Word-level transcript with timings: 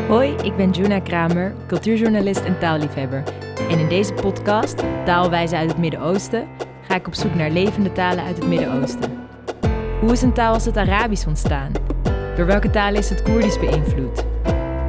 Hoi, 0.00 0.34
ik 0.42 0.56
ben 0.56 0.70
Juna 0.70 1.00
Kramer, 1.00 1.54
cultuurjournalist 1.66 2.44
en 2.44 2.58
taalliefhebber. 2.58 3.22
En 3.70 3.78
in 3.78 3.88
deze 3.88 4.12
podcast, 4.12 4.76
Taalwijzen 5.04 5.58
uit 5.58 5.68
het 5.68 5.78
Midden-Oosten, 5.78 6.48
ga 6.82 6.94
ik 6.94 7.06
op 7.06 7.14
zoek 7.14 7.34
naar 7.34 7.50
levende 7.50 7.92
talen 7.92 8.24
uit 8.24 8.36
het 8.36 8.46
Midden-Oosten. 8.46 9.28
Hoe 10.00 10.12
is 10.12 10.22
een 10.22 10.32
taal 10.32 10.54
als 10.54 10.64
het 10.64 10.76
Arabisch 10.76 11.26
ontstaan? 11.26 11.72
Door 12.36 12.46
welke 12.46 12.70
talen 12.70 12.98
is 12.98 13.10
het 13.10 13.22
Koerdisch 13.22 13.58
beïnvloed? 13.58 14.24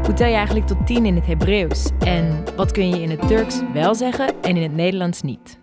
Hoe 0.06 0.14
tel 0.14 0.28
je 0.28 0.36
eigenlijk 0.36 0.68
tot 0.68 0.88
tien 0.88 1.06
in 1.06 1.16
het 1.16 1.26
Hebreeuws? 1.26 1.90
En 2.00 2.44
wat 2.56 2.72
kun 2.72 2.90
je 2.90 3.02
in 3.02 3.10
het 3.10 3.28
Turks 3.28 3.62
wel 3.74 3.96
zeggen 3.96 4.42
en 4.42 4.56
in 4.56 4.64
het 4.64 4.76
Nederlands 4.76 5.22
niet? 5.22 5.60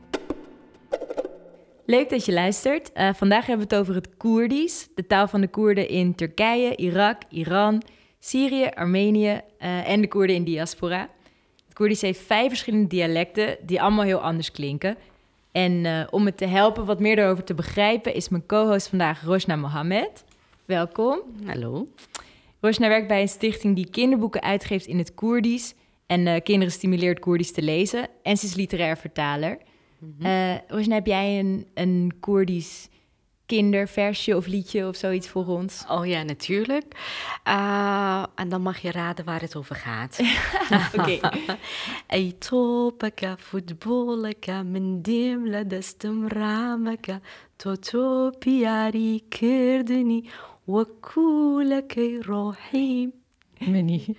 Leuk 1.87 2.11
dat 2.11 2.25
je 2.25 2.33
luistert. 2.33 2.91
Uh, 2.95 3.09
vandaag 3.15 3.47
hebben 3.47 3.69
we 3.69 3.75
het 3.75 3.83
over 3.83 3.95
het 3.95 4.17
Koerdisch, 4.17 4.89
de 4.95 5.07
taal 5.07 5.29
van 5.29 5.41
de 5.41 5.49
Koerden 5.49 5.89
in 5.89 6.15
Turkije, 6.15 6.77
Irak, 6.77 7.23
Iran, 7.29 7.83
Syrië, 8.23 8.67
Armenië 8.75 9.41
uh, 9.61 9.89
en 9.89 10.01
de 10.01 10.09
Koerden 10.09 10.37
in 10.37 10.45
diaspora. 10.45 11.09
Het 11.65 11.75
Koerdisch 11.75 12.01
heeft 12.01 12.21
vijf 12.21 12.49
verschillende 12.49 12.87
dialecten 12.87 13.57
die 13.63 13.83
allemaal 13.83 14.05
heel 14.05 14.21
anders 14.21 14.53
klinken. 14.53 14.97
En 15.53 15.73
uh, 15.85 16.07
om 16.11 16.27
het 16.27 16.37
te 16.37 16.47
helpen 16.47 16.85
wat 16.85 17.01
meer 17.01 17.19
erover 17.19 17.45
te 17.45 17.55
begrijpen, 17.55 18.15
is 18.15 18.29
mijn 18.29 18.47
co-host 18.47 18.89
vandaag 18.89 19.23
Rosna 19.23 19.57
Mohammed. 19.57 20.25
Welkom. 20.65 21.21
Hallo. 21.47 21.87
Rosna 22.61 22.89
werkt 22.89 23.09
bij 23.09 23.21
een 23.21 23.29
stichting 23.29 23.77
die 23.77 23.91
kinderboeken 23.91 24.43
uitgeeft 24.43 24.87
in 24.87 24.99
het 24.99 25.15
Koerdisch 25.15 25.75
en 26.07 26.27
uh, 26.27 26.35
kinderen 26.43 26.73
stimuleert 26.73 27.19
Koerdisch 27.19 27.53
te 27.53 27.63
lezen. 27.63 28.09
En 28.23 28.37
ze 28.37 28.47
is 28.47 28.55
literair 28.55 28.97
vertaler. 28.97 29.59
Mm 29.99 30.15
-hmm. 30.19 30.61
Rosna, 30.67 30.95
heb 30.95 31.07
jij 31.07 31.39
een, 31.39 31.67
een 31.75 32.13
Koerdisch 32.21 32.89
kinderversje 33.51 34.37
of 34.37 34.47
liedje 34.47 34.87
of 34.87 34.97
zoiets 34.97 35.29
voor 35.29 35.47
ons? 35.47 35.85
Oh 35.89 36.07
ja, 36.07 36.23
natuurlijk. 36.23 36.85
Uh, 37.49 38.25
en 38.35 38.49
dan 38.49 38.63
mag 38.63 38.79
je 38.79 38.91
raden 38.91 39.25
waar 39.25 39.41
het 39.41 39.57
over 39.57 39.77
gaat. 39.77 40.21
Oké. 40.97 41.19
Ey 42.17 42.33
topaka 42.39 43.37
futbolaka 43.39 44.63
min 44.63 45.03
dimla 45.03 45.65
destum 45.65 46.29
ramaka 46.29 47.21
toto 47.57 48.31
piari 48.39 49.23
kirdini 49.29 50.31
wakulaka 50.65 52.21
rohim. 52.21 53.13
Mini. 53.59 54.17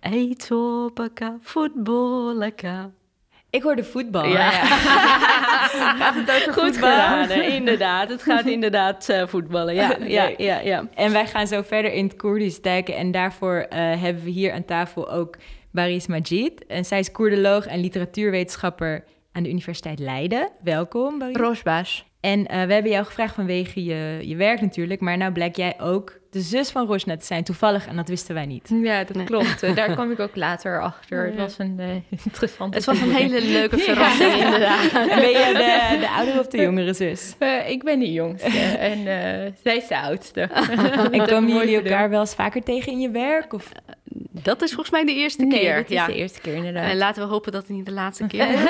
Ey 0.00 0.34
topaka 0.34 1.38
futbolaka 1.40 2.90
ik 3.56 3.62
hoorde 3.62 3.84
voetbal. 3.84 4.26
Ja. 4.26 4.50
gaat 6.00 6.14
het 6.14 6.48
ook 6.48 6.54
Goed 6.54 6.74
gedaan, 6.74 7.30
inderdaad. 7.30 8.08
Het 8.08 8.22
gaat 8.22 8.46
inderdaad 8.56 9.08
uh, 9.10 9.26
voetballen. 9.26 9.74
Ja, 9.74 9.96
ja, 10.18 10.30
ja, 10.36 10.58
ja. 10.58 10.88
En 10.94 11.12
wij 11.12 11.26
gaan 11.26 11.46
zo 11.46 11.62
verder 11.62 11.92
in 11.92 12.04
het 12.04 12.16
Koerdisch 12.16 12.62
duiken. 12.62 12.96
En 12.96 13.10
daarvoor 13.10 13.56
uh, 13.56 13.78
hebben 14.02 14.24
we 14.24 14.30
hier 14.30 14.52
aan 14.52 14.64
tafel 14.64 15.10
ook 15.10 15.36
Baris 15.70 16.06
Majid. 16.06 16.66
En 16.66 16.84
zij 16.84 16.98
is 16.98 17.12
Koerdoloog 17.12 17.66
en 17.66 17.80
literatuurwetenschapper 17.80 19.04
aan 19.32 19.42
de 19.42 19.48
Universiteit 19.48 19.98
Leiden. 19.98 20.48
Welkom, 20.62 21.18
Baris. 21.18 21.36
Roosbaas. 21.36 22.04
En 22.20 22.38
uh, 22.40 22.46
we 22.46 22.72
hebben 22.72 22.90
jou 22.90 23.04
gevraagd 23.04 23.34
vanwege 23.34 23.84
je, 23.84 24.18
je 24.22 24.36
werk 24.36 24.60
natuurlijk. 24.60 25.00
Maar 25.00 25.16
nou 25.16 25.32
blijkt 25.32 25.56
jij 25.56 25.80
ook 25.80 26.18
de 26.36 26.42
zus 26.42 26.70
van 26.70 26.86
Rosna 26.86 27.16
te 27.16 27.24
zijn. 27.24 27.44
Toevallig, 27.44 27.86
en 27.86 27.96
dat 27.96 28.08
wisten 28.08 28.34
wij 28.34 28.46
niet. 28.46 28.70
Ja, 28.82 29.04
dat 29.04 29.16
nee. 29.16 29.26
klopt. 29.26 29.76
Daar 29.76 29.92
kwam 29.92 30.10
ik 30.10 30.20
ook 30.20 30.36
later 30.36 30.80
achter. 30.90 31.24
Het 31.24 31.36
was 31.36 31.58
een 31.58 31.76
uh, 31.80 31.86
interessante... 32.24 32.76
Het 32.76 32.86
was 32.86 33.00
een 33.00 33.10
hele 33.10 33.42
leuke 33.42 33.78
verrassing, 33.88 34.34
ja. 34.34 34.44
inderdaad. 34.44 34.92
En 34.92 35.18
ben 35.18 35.30
je 35.30 35.52
de, 35.52 35.96
de 36.00 36.08
oudere 36.08 36.40
of 36.40 36.46
de 36.46 36.62
jongere 36.62 36.92
zus? 36.92 37.34
Uh, 37.38 37.70
ik 37.70 37.84
ben 37.84 37.98
de 37.98 38.12
jongste 38.12 38.58
en 38.78 38.98
uh, 38.98 39.52
zij 39.62 39.76
is 39.76 39.86
de 39.86 39.98
oudste. 39.98 40.40
en 41.10 41.26
komen 41.26 41.54
jullie 41.54 41.76
elkaar 41.76 42.10
wel 42.10 42.20
eens 42.20 42.34
vaker 42.34 42.62
tegen 42.62 42.92
in 42.92 43.00
je 43.00 43.10
werk? 43.10 43.52
Of? 43.52 43.72
Dat 44.42 44.62
is 44.62 44.70
volgens 44.70 44.90
mij 44.90 45.04
de 45.04 45.14
eerste 45.14 45.44
nee, 45.44 45.58
keer. 45.58 45.76
dat 45.76 45.90
is 45.90 45.96
ja. 45.96 46.06
de 46.06 46.14
eerste 46.14 46.40
keer, 46.40 46.54
inderdaad. 46.54 46.90
En 46.90 46.96
laten 46.96 47.22
we 47.22 47.28
hopen 47.28 47.52
dat 47.52 47.62
het 47.62 47.76
niet 47.76 47.86
de 47.86 47.92
laatste 47.92 48.26
keer 48.26 48.50
is. 48.50 48.60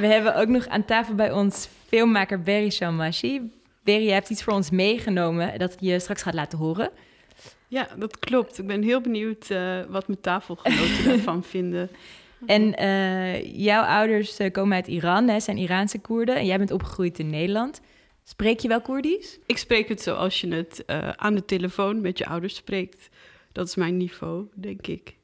we 0.00 0.06
hebben 0.06 0.36
ook 0.36 0.48
nog 0.48 0.68
aan 0.68 0.84
tafel 0.84 1.14
bij 1.14 1.32
ons 1.32 1.68
filmmaker 1.88 2.42
Berry 2.42 2.70
Shalmashi. 2.70 3.50
Berry, 3.82 4.04
je 4.04 4.12
hebt 4.12 4.30
iets 4.30 4.42
voor 4.42 4.52
ons 4.52 4.70
meegenomen 4.70 5.58
dat 5.58 5.76
je 5.80 5.98
straks 5.98 6.22
gaat 6.22 6.34
laten 6.34 6.58
horen. 6.58 6.90
Ja, 7.68 7.88
dat 7.98 8.18
klopt. 8.18 8.58
Ik 8.58 8.66
ben 8.66 8.82
heel 8.82 9.00
benieuwd 9.00 9.50
uh, 9.50 9.80
wat 9.88 10.06
mijn 10.06 10.20
tafelgenoten 10.20 11.04
daarvan 11.10 11.44
vinden. 11.44 11.90
En 12.46 12.82
uh, 12.82 13.56
jouw 13.56 13.82
ouders 13.82 14.40
uh, 14.40 14.50
komen 14.50 14.74
uit 14.74 14.86
Iran, 14.86 15.28
hè, 15.28 15.40
zijn 15.40 15.56
Iraanse 15.56 15.98
Koerden. 15.98 16.36
En 16.36 16.46
jij 16.46 16.58
bent 16.58 16.70
opgegroeid 16.70 17.18
in 17.18 17.30
Nederland. 17.30 17.80
Spreek 18.24 18.60
je 18.60 18.68
wel 18.68 18.80
Koerdisch? 18.80 19.38
Ik 19.46 19.58
spreek 19.58 19.88
het 19.88 20.02
zoals 20.02 20.40
je 20.40 20.54
het 20.54 20.84
aan 21.16 21.34
de 21.34 21.44
telefoon 21.44 22.00
met 22.00 22.18
je 22.18 22.26
ouders 22.26 22.54
spreekt. 22.54 23.08
Dat 23.52 23.66
is 23.66 23.74
mijn 23.74 23.96
niveau, 23.96 24.46
denk 24.54 24.86
ik. 24.86 25.16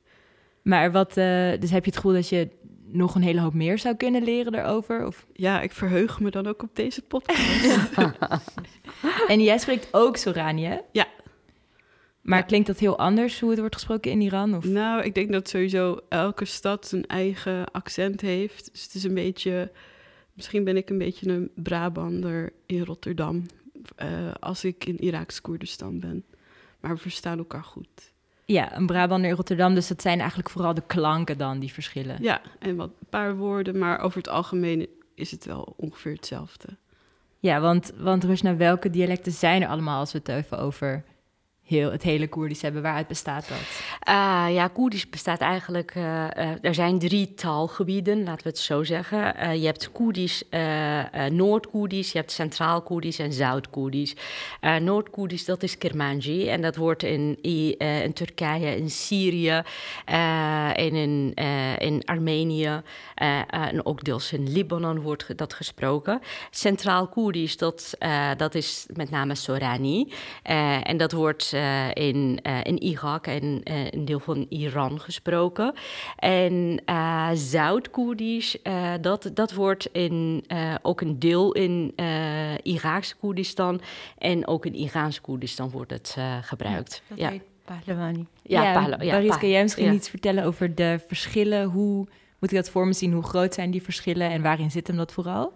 Maar 0.63 0.93
wat, 0.93 1.15
dus 1.15 1.71
heb 1.71 1.85
je 1.85 1.91
het 1.91 1.97
gevoel 1.97 2.13
dat 2.13 2.29
je 2.29 2.49
nog 2.89 3.15
een 3.15 3.23
hele 3.23 3.41
hoop 3.41 3.55
meer 3.55 3.79
zou 3.79 3.95
kunnen 3.95 4.23
leren 4.23 4.55
erover? 4.55 5.07
Of? 5.07 5.27
Ja, 5.33 5.61
ik 5.61 5.73
verheug 5.73 6.21
me 6.21 6.31
dan 6.31 6.47
ook 6.47 6.63
op 6.63 6.77
deze 6.77 7.03
podcast. 7.03 7.79
en 9.29 9.43
jij 9.43 9.59
spreekt 9.59 9.89
ook 9.91 10.17
Sorani, 10.17 10.65
hè? 10.65 10.79
Ja. 10.93 11.07
Maar 12.23 12.39
ja. 12.39 12.45
klinkt 12.45 12.67
dat 12.67 12.79
heel 12.79 12.99
anders 12.99 13.41
hoe 13.41 13.51
het 13.51 13.59
wordt 13.59 13.75
gesproken 13.75 14.11
in 14.11 14.21
Iran? 14.21 14.57
Of? 14.57 14.65
Nou, 14.65 15.03
ik 15.03 15.15
denk 15.15 15.33
dat 15.33 15.49
sowieso 15.49 15.99
elke 16.09 16.45
stad 16.45 16.87
zijn 16.87 17.07
eigen 17.07 17.71
accent 17.71 18.21
heeft. 18.21 18.69
Dus 18.73 18.83
het 18.83 18.95
is 18.95 19.05
een 19.05 19.15
beetje... 19.15 19.73
Misschien 20.33 20.65
ben 20.65 20.77
ik 20.77 20.91
een 20.91 20.99
beetje 20.99 21.31
een 21.31 21.51
Brabander 21.55 22.53
in 22.67 22.85
Rotterdam... 22.85 23.47
Uh, 24.03 24.31
als 24.41 24.65
ik 24.65 24.85
in 24.85 24.99
Iraaks 24.99 25.41
Koerdistan 25.41 26.01
ben. 26.01 26.25
Maar 26.81 26.95
we 26.95 27.01
verstaan 27.01 27.39
elkaar 27.39 27.65
goed. 27.65 28.13
Ja, 28.47 28.77
een 28.77 28.87
Brabander 28.87 29.31
in 29.31 29.37
Rotterdam. 29.37 29.75
Dus 29.75 29.89
dat 29.89 30.03
zijn 30.03 30.19
eigenlijk 30.19 30.51
vooral 30.51 30.75
de 30.75 30.83
klanken 30.87 31.39
dan 31.39 31.59
die 31.59 31.73
verschillen. 31.73 32.17
Ja, 32.21 32.41
en 32.59 32.77
wat 32.77 32.89
een 32.89 33.07
paar 33.11 33.37
woorden, 33.37 33.79
maar 33.79 34.01
over 34.01 34.19
het 34.19 34.29
algemeen 34.29 34.89
is 35.15 35.31
het 35.31 35.45
wel 35.45 35.75
ongeveer 35.77 36.13
hetzelfde. 36.13 36.69
Ja, 37.39 37.61
want, 37.61 37.93
want 37.97 38.25
Rosna, 38.25 38.57
welke 38.57 38.91
dialecten 38.91 39.33
zijn 39.33 39.63
er 39.63 39.69
allemaal 39.69 39.99
als 39.99 40.13
we 40.13 40.19
het 40.19 40.29
even 40.29 40.59
over 40.59 41.05
het 41.69 42.03
hele 42.03 42.29
Koerdisch 42.29 42.63
hebben? 42.63 42.83
Waaruit 42.83 43.07
bestaat 43.07 43.49
dat? 43.49 43.59
Uh, 44.09 44.55
ja, 44.55 44.69
Koerdisch 44.69 45.09
bestaat 45.09 45.41
eigenlijk... 45.41 45.95
Uh, 45.95 46.03
uh, 46.05 46.51
er 46.61 46.75
zijn 46.75 46.99
drie 46.99 47.35
taalgebieden, 47.35 48.23
laten 48.23 48.43
we 48.43 48.49
het 48.49 48.59
zo 48.59 48.85
zeggen. 48.85 49.61
je 49.61 49.67
hebt 49.67 49.93
Koerdisch, 49.93 50.43
Noord-Koerdisch, 51.31 52.13
je 52.13 52.19
hebt 52.19 52.33
Centraal-Koerdisch 52.33 53.19
en 53.19 53.33
Zuid-Koerdisch. 53.33 54.15
Noord-Koerdisch, 54.81 55.45
dat 55.45 55.63
is 55.63 55.79
Kermanji. 55.79 56.49
En 56.49 56.63
dat 56.63 56.77
wordt 56.77 57.03
in, 57.03 57.43
in 57.43 58.13
Turkije, 58.13 58.77
in 58.77 58.91
Syrië 58.91 59.63
in, 60.75 61.35
in 61.79 62.03
Armenië... 62.05 62.83
en 63.49 63.87
ook 63.87 64.05
deels 64.05 64.33
in 64.33 64.53
Libanon 64.53 65.01
wordt 65.01 65.39
dat 65.39 65.55
gesproken. 65.55 66.21
Centraal-Koerdisch, 66.51 67.57
dat, 67.57 67.95
dat 68.37 68.55
is 68.55 68.87
met 68.95 69.11
name 69.11 69.35
Sorani. 69.35 70.13
en 70.83 70.97
dat 70.97 71.13
wordt... 71.13 71.56
Uh, 71.57 71.89
in, 71.93 72.39
uh, 72.43 72.59
in 72.63 72.83
Irak 72.83 73.27
en 73.27 73.43
uh, 73.43 73.91
een 73.91 74.05
deel 74.05 74.19
van 74.19 74.47
Iran 74.49 75.01
gesproken. 75.01 75.75
En 76.17 76.83
Zuid-Koerdisch, 77.35 78.59
dat, 79.01 79.31
dat 79.35 79.55
wordt 79.55 79.89
in, 79.93 80.45
ook 80.83 81.01
een 81.01 81.19
deel 81.19 81.53
in 81.53 81.95
Iraaks 82.63 83.17
Koerdistan 83.17 83.81
en 84.19 84.47
ook 84.47 84.67
in 84.67 84.75
Iraans 84.75 85.21
Koerdistan 85.21 85.71
wordt 85.71 85.91
het 85.91 86.17
gebruikt. 86.43 87.03
Ja, 87.09 87.15
dat 87.15 87.19
ja. 87.19 87.31
heet 87.31 87.43
Pahlawani. 87.65 88.27
Ja, 88.43 88.97
ja, 89.01 89.37
kan 89.37 89.49
jij 89.49 89.63
misschien 89.63 89.95
iets 89.95 90.09
vertellen 90.09 90.45
over 90.45 90.75
de 90.75 91.01
verschillen? 91.07 91.65
Hoe 91.65 92.07
moet 92.39 92.51
ik 92.51 92.57
dat 92.57 92.71
voor 92.71 92.87
me 92.87 92.93
zien? 92.93 93.13
Hoe 93.13 93.23
groot 93.23 93.55
zijn 93.55 93.71
die 93.71 93.83
verschillen 93.83 94.31
en 94.31 94.43
waarin 94.43 94.71
zit 94.71 94.87
hem 94.87 94.97
dat 94.97 95.13
vooral? 95.13 95.53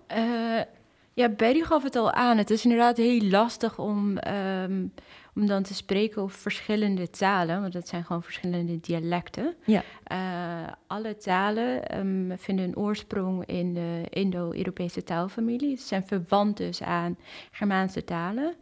ja, 1.14 1.28
Berry 1.28 1.60
gaf 1.60 1.82
het 1.82 1.96
al 1.96 2.12
aan. 2.12 2.38
Het 2.38 2.50
is 2.50 2.62
inderdaad 2.62 2.96
heel 2.96 3.22
lastig 3.22 3.78
om... 3.78 4.18
Um, 4.62 4.92
om 5.34 5.46
dan 5.46 5.62
te 5.62 5.74
spreken 5.74 6.22
over 6.22 6.38
verschillende 6.38 7.10
talen, 7.10 7.60
want 7.60 7.72
dat 7.72 7.88
zijn 7.88 8.04
gewoon 8.04 8.22
verschillende 8.22 8.80
dialecten. 8.80 9.54
Ja. 9.64 9.82
Uh, 10.12 10.72
alle 10.86 11.16
talen 11.16 11.98
um, 11.98 12.38
vinden 12.38 12.64
een 12.64 12.76
oorsprong 12.76 13.46
in 13.46 13.74
de 13.74 14.02
Indo-Europese 14.10 15.02
taalfamilie. 15.02 15.76
Ze 15.76 15.86
zijn 15.86 16.06
verwant 16.06 16.56
dus 16.56 16.82
aan 16.82 17.18
Germaanse 17.50 18.04
talen. 18.04 18.54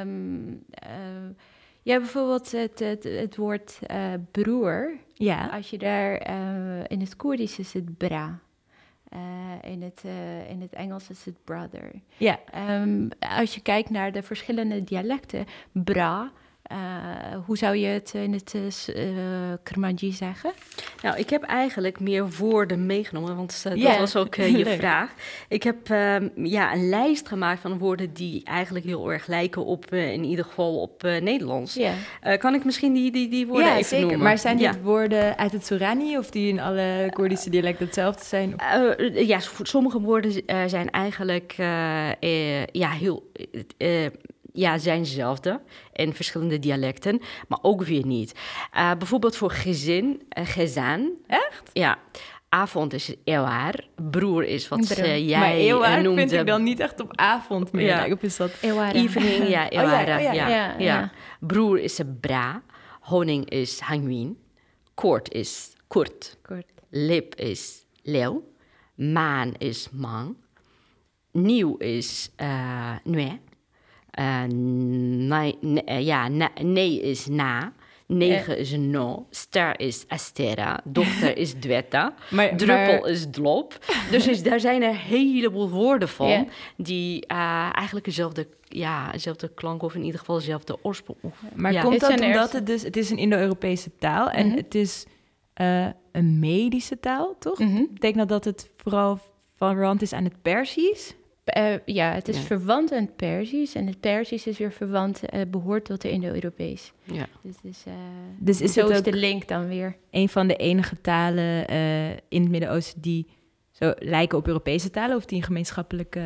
Um, 0.00 0.48
uh, 0.48 1.30
ja, 1.82 1.98
bijvoorbeeld 1.98 2.52
het, 2.52 2.78
het, 2.78 3.04
het 3.04 3.36
woord 3.36 3.78
uh, 3.90 4.12
broer. 4.30 4.96
Ja. 5.14 5.46
Als 5.46 5.70
je 5.70 5.78
daar 5.78 6.14
in 6.86 7.00
het 7.00 7.16
Koerdisch 7.16 7.58
is 7.58 7.72
het 7.72 7.96
bra. 7.98 8.40
Uh, 9.14 9.70
in, 9.70 9.82
het, 9.82 10.02
uh, 10.06 10.50
in 10.50 10.60
het 10.60 10.72
Engels 10.72 11.10
is 11.10 11.24
het 11.24 11.44
brother. 11.44 11.90
Ja. 12.16 12.38
Um, 12.80 13.08
als 13.18 13.54
je 13.54 13.60
kijkt 13.60 13.90
naar 13.90 14.12
de 14.12 14.22
verschillende 14.22 14.84
dialecten, 14.84 15.46
bra 15.72 16.32
hoe 17.46 17.56
zou 17.56 17.76
je 17.76 17.86
het 17.86 18.12
in 18.14 18.32
het 18.32 18.54
uh, 18.54 19.04
Kermanji 19.62 20.12
zeggen? 20.12 20.52
Nou, 21.02 21.18
ik 21.18 21.30
heb 21.30 21.42
eigenlijk 21.42 22.00
meer 22.00 22.30
woorden 22.30 22.86
meegenomen, 22.86 23.36
want 23.36 23.62
dat 23.62 23.98
was 23.98 24.16
ook 24.16 24.34
je 24.60 24.66
vraag. 24.66 25.10
Ik 25.48 25.62
heb 25.62 25.90
ehm, 25.90 26.28
ja, 26.34 26.74
een 26.74 26.88
lijst 26.88 27.28
gemaakt 27.28 27.60
van 27.60 27.78
woorden 27.78 28.12
die 28.12 28.44
eigenlijk 28.44 28.84
heel 28.84 29.12
erg 29.12 29.26
lijken 29.26 29.64
op, 29.64 29.94
in 29.94 30.24
ieder 30.24 30.44
geval 30.44 30.80
op 30.80 31.02
Nederlands. 31.02 31.78
kan 32.38 32.54
ik 32.54 32.64
misschien 32.64 32.92
die, 32.92 33.12
die, 33.12 33.28
die 33.28 33.46
woorden 33.46 33.72
even 33.72 33.84
zeker. 33.84 34.06
noemen? 34.06 34.24
Maar 34.24 34.38
zijn 34.38 34.56
dit 34.56 34.82
woorden 34.82 35.38
uit 35.38 35.52
het 35.52 35.66
Sorani 35.66 36.18
of 36.18 36.30
die 36.30 36.48
in 36.48 36.60
alle 36.60 37.10
Koerdische 37.12 37.50
dialecten 37.50 37.84
hetzelfde 37.84 38.24
zijn? 38.24 38.54
ja, 39.26 39.38
sommige 39.62 40.00
woorden 40.00 40.32
zijn 40.66 40.90
eigenlijk 40.90 41.54
ja, 42.72 42.90
heel 42.90 43.30
ja, 44.52 44.78
zijn 44.78 44.98
hetzelfde 44.98 45.60
in 45.92 46.14
verschillende 46.14 46.58
dialecten, 46.58 47.20
maar 47.48 47.58
ook 47.62 47.82
weer 47.82 48.06
niet. 48.06 48.34
Uh, 48.74 48.94
bijvoorbeeld 48.98 49.36
voor 49.36 49.50
gezin, 49.50 50.22
uh, 50.38 50.46
gezaan. 50.46 51.10
Echt? 51.26 51.70
Ja. 51.72 51.98
Avond 52.48 52.92
is 52.92 53.14
eeuwaar, 53.24 53.86
broer 54.10 54.44
is 54.44 54.68
wat 54.68 54.98
uh, 54.98 55.28
jij 55.28 55.38
maar 55.38 55.52
eeuwaar 55.52 56.02
noemde. 56.02 56.20
vind 56.20 56.32
ik 56.32 56.46
dan 56.46 56.62
niet 56.62 56.80
echt 56.80 57.00
op 57.00 57.16
avond 57.16 57.72
meer. 57.72 57.86
Ja. 57.86 58.12
Of 58.12 58.22
is 58.22 58.36
dat 58.36 58.50
Evening, 58.60 59.48
ja, 59.48 59.70
eeuwaar. 59.70 60.16
Oh, 60.16 60.22
ja, 60.22 60.32
ja, 60.32 60.74
ja, 60.78 61.10
Broer 61.40 61.78
is 61.78 62.00
bra, 62.20 62.62
honing 63.00 63.50
is 63.50 63.80
hangwin, 63.80 64.38
koord 64.94 65.32
is 65.32 65.72
kort, 65.86 66.38
kort. 66.42 66.72
lip 66.90 67.34
is 67.34 67.84
leeuw, 68.02 68.52
maan 68.94 69.52
is 69.58 69.88
man, 69.92 70.36
nieuw 71.30 71.76
is 71.76 72.30
uh, 72.40 72.94
uh, 74.18 74.42
nee, 74.46 75.58
nee, 75.60 76.04
ja, 76.04 76.28
nee 76.62 77.00
is 77.00 77.26
na. 77.26 77.72
Negen 78.06 78.58
is 78.58 78.76
no. 78.76 79.26
Ster 79.30 79.80
is 79.80 80.04
Astera. 80.08 80.80
Dochter 80.84 81.36
is 81.36 81.52
Dwetta. 81.60 82.14
maar, 82.30 82.56
druppel 82.56 83.06
is 83.06 83.26
Dlop. 83.30 83.78
Dus, 84.10 84.24
dus 84.24 84.42
daar 84.42 84.60
zijn 84.60 84.82
er 84.82 84.88
een 84.88 84.94
heleboel 84.94 85.70
woorden 85.70 86.08
van... 86.08 86.48
die 86.76 87.24
uh, 87.32 87.70
eigenlijk 87.74 88.04
dezelfde, 88.04 88.46
ja, 88.64 89.10
dezelfde 89.10 89.48
klank... 89.54 89.82
of 89.82 89.94
in 89.94 90.04
ieder 90.04 90.18
geval 90.18 90.36
dezelfde 90.36 90.78
oorsprong. 90.82 91.18
Maar 91.54 91.80
komt 91.80 92.00
dat 92.00 92.20
omdat 92.20 92.52
het 92.52 92.66
dus... 92.66 92.82
Het 92.82 92.96
is 92.96 93.10
een 93.10 93.18
Indo-Europese 93.18 93.90
taal 93.98 94.30
en 94.30 94.46
mhm. 94.46 94.56
het 94.56 94.74
is 94.74 95.06
uh, 95.60 95.86
een 96.12 96.38
medische 96.38 97.00
taal, 97.00 97.36
toch? 97.38 97.58
Mm 97.58 97.74
-hmm. 97.74 97.88
Betekent 97.92 98.18
dat 98.18 98.28
dat 98.28 98.44
het 98.44 98.70
vooral 98.76 99.18
verwant 99.56 100.02
is 100.02 100.12
aan 100.12 100.24
het 100.24 100.42
Persisch? 100.42 101.14
Uh, 101.56 101.74
ja, 101.84 102.12
het 102.12 102.28
is 102.28 102.38
verwant 102.38 102.92
aan 102.92 103.04
het 103.04 103.16
Persisch. 103.16 103.74
En 103.74 103.86
het 103.86 104.00
Persisch 104.00 104.46
is 104.46 104.58
weer 104.58 104.72
verwant, 104.72 105.22
uh, 105.34 105.40
behoort 105.48 105.84
tot 105.84 106.00
de 106.00 106.10
Indo-Europees. 106.10 106.92
Ja. 107.04 107.26
Dus, 107.42 107.56
is, 107.62 107.84
uh, 107.88 107.94
dus 108.38 108.60
is 108.60 108.72
zo 108.72 108.88
is 108.88 109.02
de 109.02 109.12
link 109.12 109.48
dan 109.48 109.68
weer. 109.68 109.96
Een 110.10 110.28
van 110.28 110.46
de 110.46 110.56
enige 110.56 111.00
talen 111.00 111.66
in 112.28 112.42
het 112.42 112.50
Midden-Oosten 112.50 113.00
die 113.00 113.26
zo 113.70 113.92
lijken 113.98 114.38
op 114.38 114.46
Europese 114.46 114.90
talen, 114.90 115.16
of 115.16 115.24
die 115.24 115.38
een 115.38 115.44
gemeenschappelijke. 115.44 116.22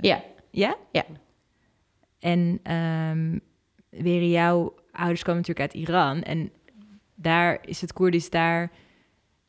Ja. 0.00 0.22
Ja? 0.50 0.76
Ja. 0.92 1.04
En 2.18 2.72
um, 2.76 3.40
weer 3.88 4.24
jouw 4.30 4.74
ouders 4.92 5.22
komen 5.22 5.40
natuurlijk 5.40 5.74
uit 5.74 5.82
Iran. 5.88 6.22
En 6.22 6.52
daar 7.14 7.58
is 7.64 7.80
het 7.80 7.92
Koerdisch 7.92 8.30
daar. 8.30 8.70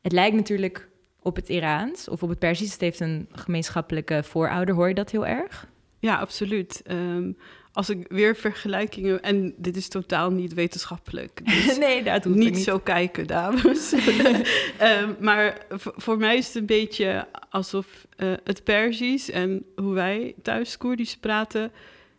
Het 0.00 0.12
lijkt 0.12 0.36
natuurlijk 0.36 0.88
op 1.24 1.36
het 1.36 1.48
Iraans 1.48 2.08
of 2.08 2.22
op 2.22 2.28
het 2.28 2.38
Persisch. 2.38 2.72
Het 2.72 2.80
heeft 2.80 3.00
een 3.00 3.28
gemeenschappelijke 3.32 4.22
voorouder. 4.22 4.74
Hoor 4.74 4.88
je 4.88 4.94
dat 4.94 5.10
heel 5.10 5.26
erg? 5.26 5.66
Ja, 5.98 6.16
absoluut. 6.16 6.82
Ehm, 6.86 7.32
als 7.72 7.90
ik 7.90 8.06
weer 8.08 8.36
vergelijkingen... 8.36 9.22
En 9.22 9.54
dit 9.56 9.76
is 9.76 9.88
totaal 9.88 10.30
niet 10.30 10.54
wetenschappelijk. 10.54 11.40
Dus 11.66 11.78
nee, 11.78 12.02
dat 12.02 12.24
niet, 12.24 12.36
niet 12.36 12.58
zo 12.58 12.78
kijken, 12.78 13.26
dames. 13.26 13.92
um, 13.92 15.16
maar 15.28 15.66
voor 15.78 16.16
mij 16.16 16.36
is 16.36 16.46
het 16.46 16.54
een 16.56 16.66
beetje 16.66 17.26
alsof 17.50 18.06
uh, 18.16 18.32
het 18.44 18.64
Persisch... 18.64 19.30
en 19.30 19.64
hoe 19.76 19.94
wij 19.94 20.34
thuis 20.42 20.76
Koerdisch 20.76 21.16
praten... 21.16 21.72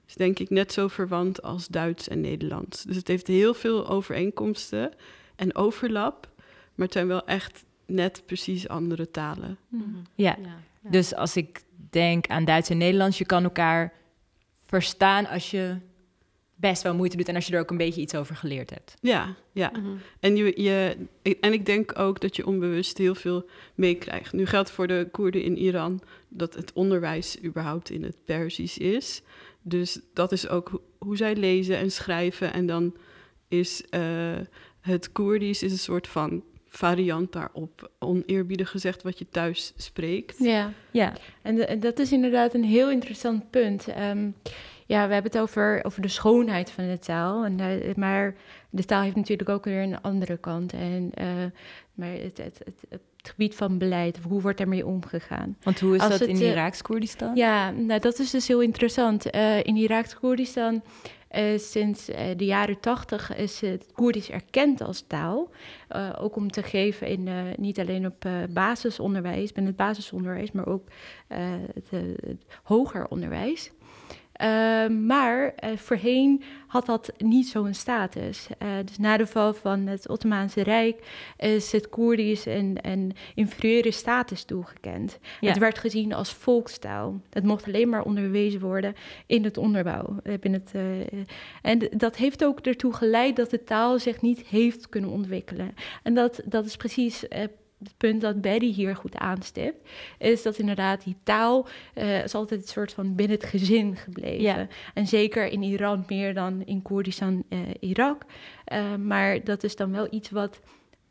is 0.08 0.16
denk 0.16 0.40
ik 0.40 0.50
net 0.50 0.74
zo 0.74 0.88
verwant 0.88 1.42
als 1.42 1.68
Duits 1.68 2.08
en 2.08 2.22
Nederlands. 2.22 2.84
Dus 2.84 2.96
het 2.96 3.08
heeft 3.08 3.28
heel 3.28 3.54
veel 3.54 3.88
overeenkomsten 3.88 4.92
en 5.36 5.56
overlap... 5.56 6.30
maar 6.76 6.86
het 6.86 6.94
zijn 6.94 7.08
wel 7.08 7.26
echt 7.26 7.64
net 7.86 8.24
precies 8.26 8.68
andere 8.68 9.12
talen. 9.12 9.58
Mhm. 9.68 9.84
Ja. 10.16 10.38
ja. 10.42 10.90
dus 10.90 11.16
als 11.16 11.36
ik 11.36 11.64
denk 11.90 12.28
aan 12.28 12.46
Duits 12.46 12.70
en 12.70 12.78
Nederlands, 12.78 13.18
je 13.18 13.26
kan 13.26 13.44
elkaar 13.44 13.94
verstaan 14.66 15.28
als 15.28 15.52
je 15.52 15.78
best 16.56 16.82
wel 16.82 16.96
moeite 16.96 17.18
doet 17.18 17.28
en 17.28 17.36
als 17.36 17.48
je 17.48 17.54
er 17.54 17.60
ook 17.60 17.70
een 17.70 17.78
beetje 17.78 18.02
iets 18.02 18.16
over 18.16 18.36
geleerd 18.36 18.70
hebt. 18.70 18.94
Ja, 19.02 19.36
ja. 19.52 19.72
Mhm. 19.74 19.96
En, 20.20 20.36
je, 20.36 20.62
je, 20.62 20.98
en 21.40 21.54
ik 21.54 21.66
denk 21.66 22.00
ook 22.00 22.22
dat 22.22 22.36
je 22.36 22.46
onbewust 22.46 22.98
heel 22.98 23.16
veel 23.16 23.50
meekrijgt. 23.76 24.34
Nu 24.34 24.46
geldt 24.46 24.72
voor 24.72 24.88
de 24.88 25.08
Koerden 25.12 25.44
in 25.44 25.58
Iran 25.58 26.02
dat 26.30 26.54
het 26.54 26.74
onderwijs 26.74 27.44
überhaupt 27.44 27.90
in 27.90 28.04
het 28.04 28.18
Persisch 28.26 28.78
is. 28.78 29.22
Dus 29.62 30.00
dat 30.14 30.32
is 30.32 30.48
ook 30.48 30.82
hoe 30.98 31.18
zij 31.18 31.36
lezen 31.36 31.78
en 31.78 31.92
schrijven. 31.92 32.54
En 32.54 32.66
dan 32.66 32.96
is 33.48 33.84
uh, 33.92 34.36
het 34.82 35.12
Koerdisch 35.12 35.64
is 35.64 35.72
een 35.72 35.78
soort 35.78 36.08
van 36.08 36.44
variant 36.76 37.32
daarop, 37.32 37.92
oneerbiedig 38.00 38.70
gezegd, 38.70 39.04
wat 39.04 39.20
je 39.20 39.30
thuis 39.30 39.74
spreekt. 39.76 40.36
Ja, 40.40 40.72
ja. 40.92 41.14
En, 41.42 41.80
dat 41.80 42.00
is 42.00 42.12
inderdaad 42.12 42.54
een 42.54 42.64
heel 42.64 42.92
interessant 42.92 43.50
punt. 43.50 43.88
Ehm, 43.88 44.30
ja, 44.86 45.08
we 45.08 45.14
hebben 45.14 45.32
het 45.32 45.42
over, 45.42 45.80
over 45.84 46.02
de 46.02 46.08
schoonheid 46.08 46.72
van 46.72 46.88
de 46.88 47.00
taal. 47.00 47.46
En, 47.46 47.60
uh, 47.60 47.96
maar 47.96 48.36
de 48.70 48.86
taal 48.86 49.02
heeft 49.02 49.16
natuurlijk 49.16 49.50
ook 49.50 49.66
weer 49.66 49.82
een 49.82 50.02
andere 50.02 50.38
kant. 50.38 50.74
En, 50.74 51.12
uh, 51.22 51.26
maar 51.94 52.12
het, 52.12 52.38
het, 52.38 52.62
het, 52.64 52.86
het, 52.90 53.02
gebied 53.22 53.56
van 53.56 53.78
beleid, 53.78 54.20
hoe 54.28 54.42
wordt 54.42 54.58
daarmee 54.58 54.86
omgegaan? 54.86 55.58
Want 55.64 55.80
hoe 55.80 55.96
is 55.96 56.02
dat 56.02 56.22
in 56.22 56.36
uh, 56.36 56.50
Iraaks-Koerdistan? 56.50 57.36
Ja, 57.36 57.72
nou, 57.72 58.00
dat 58.00 58.20
is 58.20 58.32
dus 58.32 58.48
heel 58.48 58.62
interessant. 58.62 59.26
in 59.64 59.76
Iraaks-Koerdistan 59.76 60.82
uh, 61.38 61.58
sinds 61.58 62.10
uh, 62.10 62.18
de 62.38 62.46
jaren 62.46 62.80
tachtig 62.80 63.36
is 63.36 63.62
het 63.62 63.92
Koerdisch 63.94 64.30
erkend 64.30 64.82
als 64.82 65.04
taal. 65.08 65.50
Uh, 65.96 66.10
ook 66.20 66.36
om 66.36 66.52
te 66.52 66.64
geven 66.64 67.08
in 67.08 67.30
niet 67.58 67.80
alleen 67.80 68.06
op 68.06 68.30
basisonderwijs, 68.50 69.52
binnen 69.52 69.74
het 69.74 69.82
basisonderwijs, 69.82 70.52
maar 70.52 70.68
ook 70.68 70.88
het 71.28 72.46
hoger 72.64 73.08
onderwijs. 73.08 73.72
Uh, 74.42 74.88
maar 74.88 75.54
uh, 75.64 75.78
voorheen 75.78 76.44
had 76.68 76.86
dat 76.86 77.12
niet 77.18 77.48
zo'n 77.48 77.74
status. 77.74 78.48
Uh, 78.64 78.70
dus 78.86 78.98
na 78.98 79.18
de 79.18 79.28
val 79.28 79.54
van 79.54 79.88
het 79.88 80.10
Ottomaanse 80.10 80.64
Rijk 80.64 81.00
is 81.38 81.72
het 81.72 81.90
Koerdisch 81.90 82.46
een, 82.46 82.78
een 82.82 83.14
inferieure 83.36 83.92
status 83.92 84.44
toegekend. 84.44 85.20
Ja. 85.40 85.50
Het 85.50 85.58
werd 85.58 85.80
gezien 85.80 86.14
als 86.14 86.34
volkstaal. 86.34 87.22
Het 87.30 87.44
mocht 87.44 87.68
alleen 87.68 87.90
maar 87.90 88.04
onderwezen 88.04 88.60
worden 88.60 88.96
in 89.26 89.44
het 89.44 89.58
onderbouw. 89.58 90.16
In 90.40 90.54
het, 90.54 90.72
en 91.62 91.80
dat 91.98 92.16
heeft 92.16 92.44
ook 92.44 92.60
ertoe 92.60 92.94
geleid 92.94 93.36
dat 93.36 93.50
de 93.50 93.64
taal 93.64 94.00
zich 94.00 94.22
niet 94.22 94.42
heeft 94.48 94.90
kunnen 94.90 95.10
ontwikkelen. 95.10 95.74
En 96.04 96.14
dat, 96.14 96.42
dat 96.46 96.66
is 96.66 96.76
precies 96.76 97.24
het 97.80 97.98
punt 97.98 98.22
dat 98.22 98.42
Betty 98.42 98.74
hier 98.74 98.96
goed 98.96 99.18
aanstipt, 99.18 99.90
is 100.18 100.44
dat 100.44 100.58
inderdaad 100.58 101.04
die 101.04 101.16
taal 101.24 101.68
uh, 101.96 102.24
is 102.24 102.36
altijd 102.36 102.62
een 102.62 102.68
soort 102.68 102.94
van 102.94 103.16
binnen 103.16 103.38
het 103.38 103.46
gezin 103.46 103.96
gebleven. 103.96 104.70
En 104.94 105.08
zeker 105.08 105.48
in 105.48 105.64
Iran 105.64 106.04
meer 106.08 106.34
dan 106.34 106.66
in 106.66 106.82
Koerdistan, 106.82 107.44
uh, 107.50 107.60
Irak. 107.80 108.26
Uh, 108.74 108.96
maar 108.96 109.44
dat 109.44 109.64
is 109.64 109.76
dan 109.76 109.92
wel 109.92 110.08
iets 110.10 110.30
wat 110.30 110.60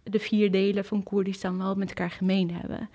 de 0.02 0.18
vier 0.18 0.50
delen 0.50 0.84
van 0.84 1.02
Koerdistan 1.02 1.58
wel 1.58 1.74
met 1.74 1.88
elkaar 1.88 2.10
gemeen 2.10 2.50
hebben. 2.50 2.90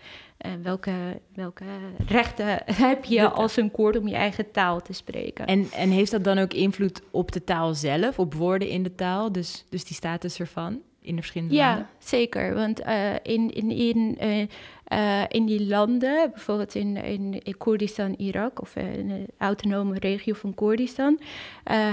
welke, 0.63 1.21
welke 1.33 1.65
rechten 2.07 2.61
heb 2.85 3.05
je 3.05 3.29
als 3.29 3.57
een 3.57 3.71
Koerd 3.71 3.97
om 3.97 4.07
je 4.07 4.15
eigen 4.15 4.51
taal 4.51 4.81
te 4.81 4.93
spreken? 4.93 5.45
En, 5.45 5.67
en 5.71 5.89
heeft 5.89 6.11
dat 6.11 6.23
dan 6.23 6.38
ook 6.38 6.53
invloed 6.53 7.01
op 7.11 7.31
de 7.31 7.43
taal 7.43 7.73
zelf, 7.73 8.19
op 8.19 8.33
woorden 8.33 8.67
in 8.67 8.83
de 8.83 8.95
taal, 8.95 9.31
dus, 9.31 9.65
dus 9.69 9.85
die 9.85 9.95
status 9.95 10.39
ervan? 10.39 10.81
In 11.10 11.16
de 11.16 11.22
verschillende 11.22 11.56
ja, 11.56 11.68
landen? 11.68 11.88
Ja, 12.00 12.08
zeker. 12.08 12.54
Want 12.54 12.82
uh, 12.82 13.13
in, 13.24 13.54
in, 13.54 13.72
in, 13.72 14.18
uh, 14.22 14.48
uh, 14.94 15.24
in 15.28 15.46
die 15.46 15.68
landen, 15.68 16.32
bijvoorbeeld 16.32 16.75
in, 16.75 16.98
in, 16.98 17.44
in 17.44 17.58
Koerdistan, 17.58 18.13
Irak, 18.18 18.62
of 18.62 18.75
in 18.75 19.08
de 19.08 19.25
autonome 19.38 20.00
regio 20.00 20.34
van 20.34 20.54
Koerdistan, 20.54 21.20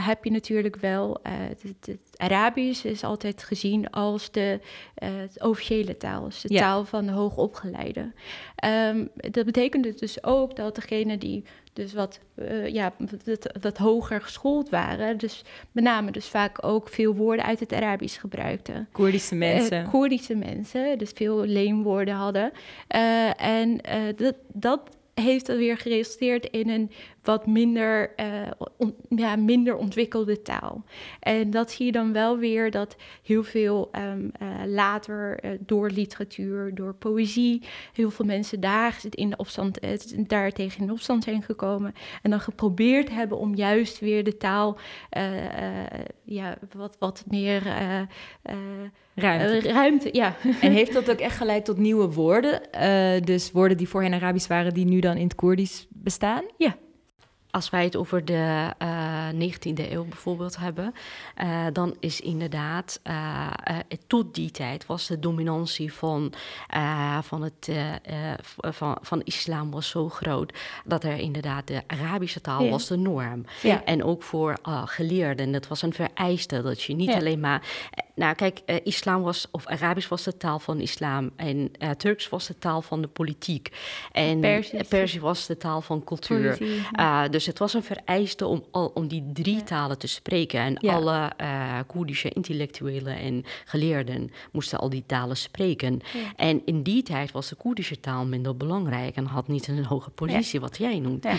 heb 0.00 0.24
je 0.24 0.30
natuurlijk 0.30 0.76
wel, 0.76 1.20
het, 1.22 1.62
het, 1.62 1.98
Arabisch 2.16 2.84
is 2.84 3.04
altijd 3.04 3.42
gezien 3.42 3.90
als 3.90 4.30
de 4.30 4.60
officiële 5.38 5.96
taal, 5.96 6.24
dus 6.24 6.40
de 6.40 6.54
taal 6.54 6.84
van 6.84 7.06
de 7.06 7.12
hoogopgeleide. 7.12 8.12
Um, 8.64 9.08
dat 9.14 9.44
betekent 9.44 9.98
dus 9.98 10.24
ook 10.24 10.56
dat 10.56 10.74
degene 10.74 11.18
die 11.18 11.44
dus 11.76 11.92
wat, 11.92 12.20
uh, 12.34 12.68
ja, 12.68 12.92
wat, 13.24 13.52
wat, 13.60 13.76
hoger 13.78 14.20
geschoold 14.20 14.68
waren. 14.68 15.18
Dus 15.18 15.44
met 15.72 15.84
name 15.84 16.10
dus 16.10 16.26
vaak 16.26 16.64
ook 16.64 16.88
veel 16.88 17.14
woorden 17.14 17.44
uit 17.44 17.60
het 17.60 17.72
Arabisch 17.72 18.20
gebruikten. 18.20 18.88
Koerdische 18.92 19.32
eh, 19.32 19.38
mensen. 19.38 19.82
Uh, 19.82 19.90
Koerdische 19.90 20.34
mensen, 20.34 20.98
dus 20.98 21.10
veel 21.14 21.44
leenwoorden 21.44 22.14
hadden. 22.14 22.52
Uh, 22.94 23.42
en 23.42 23.80
dat, 24.16 24.34
dat 24.52 24.80
heeft 25.14 25.46
dan 25.46 25.56
weer 25.56 25.78
geresulteerd 25.78 26.46
in 26.46 26.68
een 26.68 26.90
wat 27.26 27.46
minder, 27.46 28.12
uh, 28.16 28.88
ja, 29.08 29.36
minder 29.36 29.76
ontwikkelde 29.76 30.42
taal. 30.42 30.84
En 31.20 31.50
dat 31.50 31.70
zie 31.70 31.86
je 31.86 31.92
dan 31.92 32.12
wel 32.12 32.38
weer 32.38 32.70
dat 32.70 32.96
heel 33.22 33.42
veel 33.42 33.90
um, 33.92 34.30
uh, 34.42 34.48
later 34.66 35.44
uh, 35.44 35.50
door 35.60 35.90
literatuur, 35.90 36.74
door 36.74 36.94
poëzie, 36.94 37.62
heel 37.92 38.10
veel 38.10 38.24
mensen 38.24 38.60
daar 38.60 39.00
in 39.10 39.30
de 39.30 39.36
opstand, 39.36 39.78
daar 40.28 40.52
tegen 40.52 40.82
in 40.82 40.90
opstand 40.90 41.24
zijn 41.24 41.42
gekomen. 41.42 41.94
En 42.22 42.30
dan 42.30 42.40
geprobeerd 42.40 43.10
hebben 43.10 43.38
om 43.38 43.54
juist 43.54 43.98
weer 43.98 44.24
de 44.24 44.36
taal 44.36 44.78
ja, 46.24 46.58
wat, 46.76 46.96
wat 46.98 47.24
meer 47.28 47.62
ruimte. 49.14 49.68
ruimte. 49.72 50.08
Ja. 50.12 50.36
En 50.60 50.72
heeft 50.72 50.92
dat 50.92 51.10
ook 51.10 51.18
echt 51.18 51.36
geleid 51.36 51.64
tot 51.64 51.78
nieuwe 51.78 52.12
woorden? 52.12 52.60
dus 53.24 53.52
woorden 53.52 53.76
die 53.76 53.88
voorheen 53.88 54.14
Arabisch 54.14 54.48
waren, 54.48 54.74
die 54.74 54.84
nu 54.84 55.00
dan 55.00 55.16
in 55.16 55.24
het 55.24 55.34
Koerdisch 55.34 55.86
bestaan? 55.90 56.44
Ja. 56.56 56.76
Als 57.56 57.70
wij 57.70 57.84
het 57.84 57.96
over 57.96 58.24
de 58.24 58.72
uh, 58.82 59.28
eh, 59.28 59.34
19e 59.34 59.90
eeuw 59.90 60.04
bijvoorbeeld 60.04 60.56
hebben, 60.56 60.94
uh, 61.42 61.66
dan 61.72 61.96
is 62.00 62.20
inderdaad, 62.20 63.00
uh, 63.04 63.46
tot 64.06 64.34
die 64.34 64.50
tijd 64.50 64.86
was 64.86 65.06
de 65.06 65.18
dominantie 65.18 65.92
van, 65.92 66.32
van, 67.22 67.42
het, 67.42 67.70
van, 68.52 68.98
van 69.00 69.22
islam 69.24 69.70
was 69.70 69.88
zo 69.88 70.08
groot 70.08 70.52
dat 70.84 71.04
er 71.04 71.18
inderdaad 71.18 71.66
de 71.66 71.82
Arabische 71.86 72.40
taal 72.40 72.62
ja. 72.62 72.70
was 72.70 72.86
de 72.86 72.96
norm. 72.96 73.44
Ja. 73.62 73.84
En 73.84 74.04
ook 74.04 74.22
voor 74.22 74.58
geleerden, 74.84 75.52
dat 75.52 75.68
was 75.68 75.82
een 75.82 75.92
vereiste, 75.92 76.62
dat 76.62 76.82
je 76.82 76.94
niet 76.94 77.10
ja. 77.10 77.16
alleen 77.16 77.40
maar... 77.40 77.62
Nou 78.14 78.34
kijk, 78.34 78.60
islam 78.84 79.22
was, 79.22 79.48
of 79.50 79.66
Arabisch 79.66 80.08
was 80.08 80.22
de 80.22 80.36
taal 80.36 80.58
van 80.58 80.80
islam 80.80 81.30
en 81.36 81.70
Turks 81.96 82.28
was 82.28 82.46
de 82.46 82.58
taal 82.58 82.82
van 82.82 83.00
de 83.02 83.08
politiek. 83.08 83.70
En 84.12 84.40
Persisch, 84.88 85.20
was 85.20 85.46
de 85.46 85.56
taal 85.56 85.80
van 85.80 86.04
cultuur. 86.04 86.58
dus 87.30 87.45
dus 87.46 87.54
het 87.54 87.72
was 87.72 87.74
een 87.74 87.96
vereiste 87.96 88.46
om, 88.46 88.64
al, 88.70 88.90
om 88.94 89.08
die 89.08 89.30
drie 89.32 89.62
talen 89.62 89.98
te 89.98 90.06
spreken. 90.06 90.60
En 90.60 90.78
alle 90.78 91.32
uh, 91.40 91.78
Koerdische 91.86 92.28
intellectuelen 92.28 93.18
en 93.18 93.44
geleerden 93.64 94.30
moesten 94.52 94.78
al 94.78 94.88
die 94.88 95.04
talen 95.06 95.36
spreken. 95.36 96.00
En 96.36 96.62
in 96.64 96.82
die 96.82 97.02
tijd 97.02 97.32
was 97.32 97.48
de 97.48 97.54
Koerdische 97.54 98.00
taal 98.00 98.26
minder 98.26 98.56
belangrijk 98.56 99.16
en 99.16 99.24
had 99.24 99.48
niet 99.48 99.68
een 99.68 99.84
hoge 99.84 100.10
positie, 100.10 100.60
wat 100.60 100.78
jij 100.78 100.98
noemt. 100.98 101.24
Uh, 101.24 101.32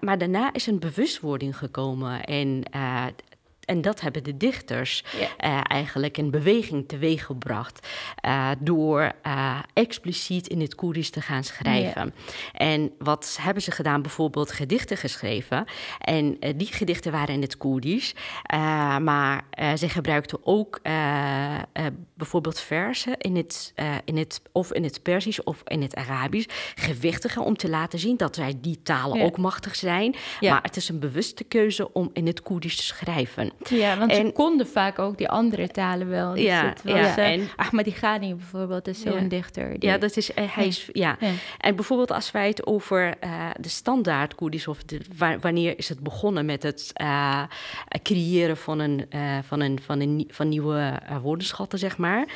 maar 0.00 0.18
daarna 0.18 0.52
is 0.52 0.66
een 0.66 0.78
bewustwording 0.78 1.56
gekomen 1.56 2.24
en 2.24 2.62
uh, 2.74 3.04
en 3.68 3.80
dat 3.80 4.00
hebben 4.00 4.24
de 4.24 4.36
dichters 4.36 5.04
uh, 5.14 5.60
eigenlijk 5.62 6.18
in 6.18 6.30
beweging 6.30 6.88
teweeggebracht 6.88 7.88
uh, 8.26 8.50
door 8.58 9.12
uh, 9.26 9.58
expliciet 9.72 10.48
in 10.48 10.60
het 10.60 10.74
Koerdisch 10.74 11.10
te 11.10 11.20
gaan 11.20 11.44
schrijven. 11.44 12.14
En 12.52 12.92
wat 12.98 13.38
hebben 13.40 13.62
ze 13.62 13.70
gedaan? 13.70 14.02
Bijvoorbeeld 14.02 14.52
gedichten 14.52 14.96
geschreven. 14.96 15.64
En 15.98 16.38
die 16.56 16.66
gedichten 16.66 17.12
waren 17.12 17.34
in 17.34 17.42
het 17.42 17.56
Koerdisch, 17.56 18.14
maar 19.00 19.44
ze 19.76 19.88
gebruikten 19.88 20.38
ook 20.42 20.80
bijvoorbeeld 22.14 22.60
versen 22.60 23.18
in 23.18 23.36
het, 23.36 23.74
in 24.04 24.16
het, 24.16 24.42
of 24.52 24.72
in 24.72 24.84
het 24.84 25.02
Persisch 25.02 25.42
of 25.42 25.62
in 25.64 25.82
het 25.82 25.94
Arabisch, 25.94 26.48
gewichtiger 26.74 27.42
om 27.42 27.56
te 27.56 27.68
laten 27.68 27.98
zien 27.98 28.16
dat 28.16 28.34
zij 28.34 28.54
die 28.60 28.82
talen 28.82 29.22
ook 29.22 29.38
machtig 29.38 29.76
zijn. 29.76 30.14
Maar 30.40 30.62
het 30.62 30.76
is 30.76 30.88
een 30.88 31.00
bewuste 31.00 31.44
keuze 31.44 31.92
om 31.92 32.10
in 32.12 32.26
het 32.26 32.42
Koerdisch 32.42 32.76
te 32.76 32.82
schrijven. 32.82 33.52
Ja, 33.68 33.98
want 33.98 34.10
en, 34.10 34.26
ze 34.26 34.32
konden 34.32 34.66
vaak 34.66 34.98
ook 34.98 35.18
die 35.18 35.28
andere 35.28 35.68
talen 35.68 36.08
wel. 36.08 36.32
Dus 36.34 36.42
ja, 36.42 36.68
het 36.68 36.82
was, 36.82 36.94
ja, 36.94 37.18
uh, 37.18 37.32
en, 37.32 37.48
Ahmadi 37.56 37.94
bijvoorbeeld 38.34 38.88
is 38.88 39.00
zo'n 39.00 39.22
ja. 39.22 39.28
dichter. 39.28 39.78
Die, 39.78 39.88
ja, 39.88 39.98
dat 39.98 40.16
is, 40.16 40.30
uh, 40.30 40.36
hij 40.54 40.66
is, 40.66 40.88
ja. 40.92 41.16
ja. 41.20 41.30
En 41.58 41.76
bijvoorbeeld 41.76 42.10
als 42.10 42.30
wij 42.30 42.48
het 42.48 42.66
over 42.66 43.14
uh, 43.24 43.50
de 43.60 43.68
standaard 43.68 44.34
Koerdisch... 44.34 44.68
of 44.68 44.82
de, 44.82 45.00
wanneer 45.40 45.78
is 45.78 45.88
het 45.88 46.00
begonnen 46.00 46.46
met 46.46 46.62
het 46.62 46.92
creëren 48.02 48.56
van, 48.56 48.78
een, 48.78 49.06
van, 49.44 49.60
een, 49.60 49.78
van, 49.82 50.00
een, 50.00 50.28
van 50.30 50.48
nieuwe 50.48 51.00
woordenschatten, 51.22 51.78
zeg 51.78 51.96
maar... 51.96 52.28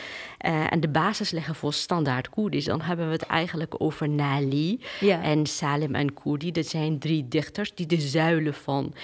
en 0.68 0.80
de 0.80 0.88
basis 0.88 1.30
leggen 1.30 1.54
voor 1.54 1.72
standaard 1.72 2.28
Koerdisch... 2.28 2.64
dan 2.64 2.80
hebben 2.80 3.06
we 3.06 3.12
het 3.12 3.26
eigenlijk 3.26 3.74
over 3.78 4.08
Nali 4.08 4.80
en 5.00 5.46
Salim 5.46 5.94
en 5.94 6.14
Koerdi. 6.14 6.52
Dat 6.52 6.66
zijn 6.66 6.98
drie 6.98 7.28
dichters 7.28 7.74
die 7.74 7.86
de 7.86 8.00
zuilen 8.00 8.54
van, 8.54 8.94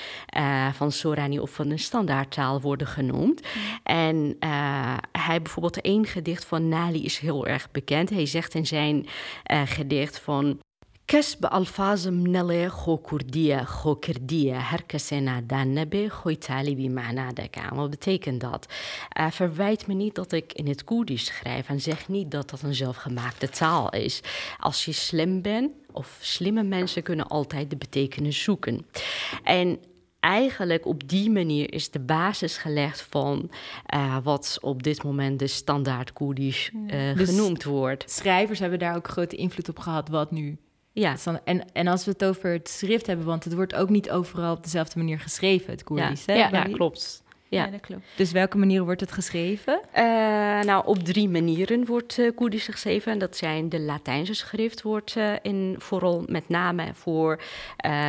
van 0.73 0.93
Sorani 0.93 1.39
of 1.39 1.51
van 1.51 1.71
een 1.71 1.79
standaard 1.79 2.08
taal 2.30 2.62
worden 2.62 2.88
genoemd. 2.88 3.42
En 3.84 4.36
uh, 4.40 4.98
hij 5.12 5.42
bijvoorbeeld 5.42 5.82
één 5.82 6.06
gedicht 6.06 6.46
van 6.46 6.70
Nali 6.70 7.06
is 7.06 7.18
heel 7.18 7.48
erg 7.48 7.72
bekend. 7.72 8.10
Hij 8.10 8.26
zegt 8.26 8.54
in 8.54 8.66
zijn 8.66 9.06
uh, 9.52 9.62
gedicht 9.66 10.20
van... 10.20 10.60
کس 11.06 11.36
به 11.36 11.48
الفاظ 11.60 12.08
منڵێ 12.08 12.64
خۆکوردیە 12.80 13.62
خۆکردیە 13.78 14.60
هەر 14.70 14.82
کەسێ 14.92 15.20
نادان 15.30 15.68
نەبێ 15.78 16.04
خۆی 16.18 16.38
تالیبی 16.50 16.90
معنا 16.90 17.30
دەکەم. 17.42 17.76
Wat 17.76 17.90
betekent 17.90 18.42
dat? 18.42 18.68
Uh, 19.20 19.32
verwijt 19.32 19.88
me 19.88 19.94
niet 19.94 20.16
dat 20.16 20.32
ik 20.32 20.54
in 20.54 20.68
het 20.68 20.84
Koerdisch 20.84 21.26
schrijf 21.26 21.70
en 21.70 21.82
zeg 21.82 22.08
niet 22.08 22.32
dat 22.32 22.50
dat 22.50 22.62
een 22.62 22.76
zelfgemaakte 22.76 23.50
taal 23.50 23.90
is. 23.90 24.22
Als 24.60 24.86
je 24.86 24.92
slim 24.92 25.42
bent, 25.42 25.72
of 25.92 26.18
slimme 26.22 26.64
mensen 26.64 27.04
kunnen 27.04 27.28
altijd 27.28 27.70
de 27.70 27.78
betekenis 27.78 28.44
zoeken. 28.44 28.86
En 29.44 29.80
eigenlijk 30.29 30.87
op 30.87 31.09
die 31.09 31.31
manier 31.31 31.73
is 31.73 31.91
de 31.91 32.01
basis 32.01 32.57
gelegd 32.57 33.07
van 33.11 33.51
uh, 33.95 34.17
wat 34.23 34.59
op 34.61 34.83
dit 34.83 35.03
moment 35.03 35.39
de 35.39 35.47
standaard 35.47 36.13
Koerdisch 36.13 36.71
uh, 36.75 37.17
dus 37.17 37.29
genoemd 37.29 37.65
wordt. 37.65 38.11
Schrijvers 38.11 38.59
hebben 38.59 38.79
daar 38.79 38.97
ook 38.97 39.09
grote 39.09 39.37
invloed 39.37 39.69
op 39.69 39.79
gehad, 39.79 40.09
wat 40.09 40.31
nu. 40.31 40.59
Ja. 40.93 41.17
En, 41.45 41.73
en 41.73 41.87
als 41.87 42.05
we 42.05 42.11
het 42.11 42.25
over 42.25 42.53
het 42.53 42.69
schrift 42.69 43.07
hebben, 43.07 43.27
want 43.27 43.45
het 43.45 43.55
wordt 43.55 43.75
ook 43.75 43.89
niet 43.89 44.11
overal 44.11 44.55
op 44.55 44.63
dezelfde 44.63 44.99
manier 44.99 45.21
geschreven, 45.21 45.71
het 45.71 45.85
Koerdisch. 45.85 46.25
Ja, 46.25 46.35
ja, 46.35 46.49
ja 46.53 46.63
klopt. 46.63 47.23
Ja. 47.49 47.67
dat 47.67 47.81
klopt. 47.81 48.03
Dus 48.17 48.33
welke 48.33 48.59
manier 48.59 48.85
wordt 48.85 49.01
het 49.01 49.13
geschreven? 49.13 49.81
Uh, 49.97 50.03
nou, 50.61 50.87
op 50.87 50.99
drie 50.99 51.29
manieren 51.29 51.87
wordt 51.87 52.19
uh, 52.19 52.31
Koerdisch 52.35 52.65
geschreven. 52.65 53.13
En 53.13 53.19
dat 53.19 53.37
zijn 53.37 53.69
de 53.69 53.81
Latijnse 53.81 54.35
schrift 54.35 54.83
wordt 54.83 55.15
uh, 55.17 55.33
in, 55.43 55.75
vooral 55.79 56.25
met 56.27 56.49
name 56.49 56.85
voor 56.93 57.41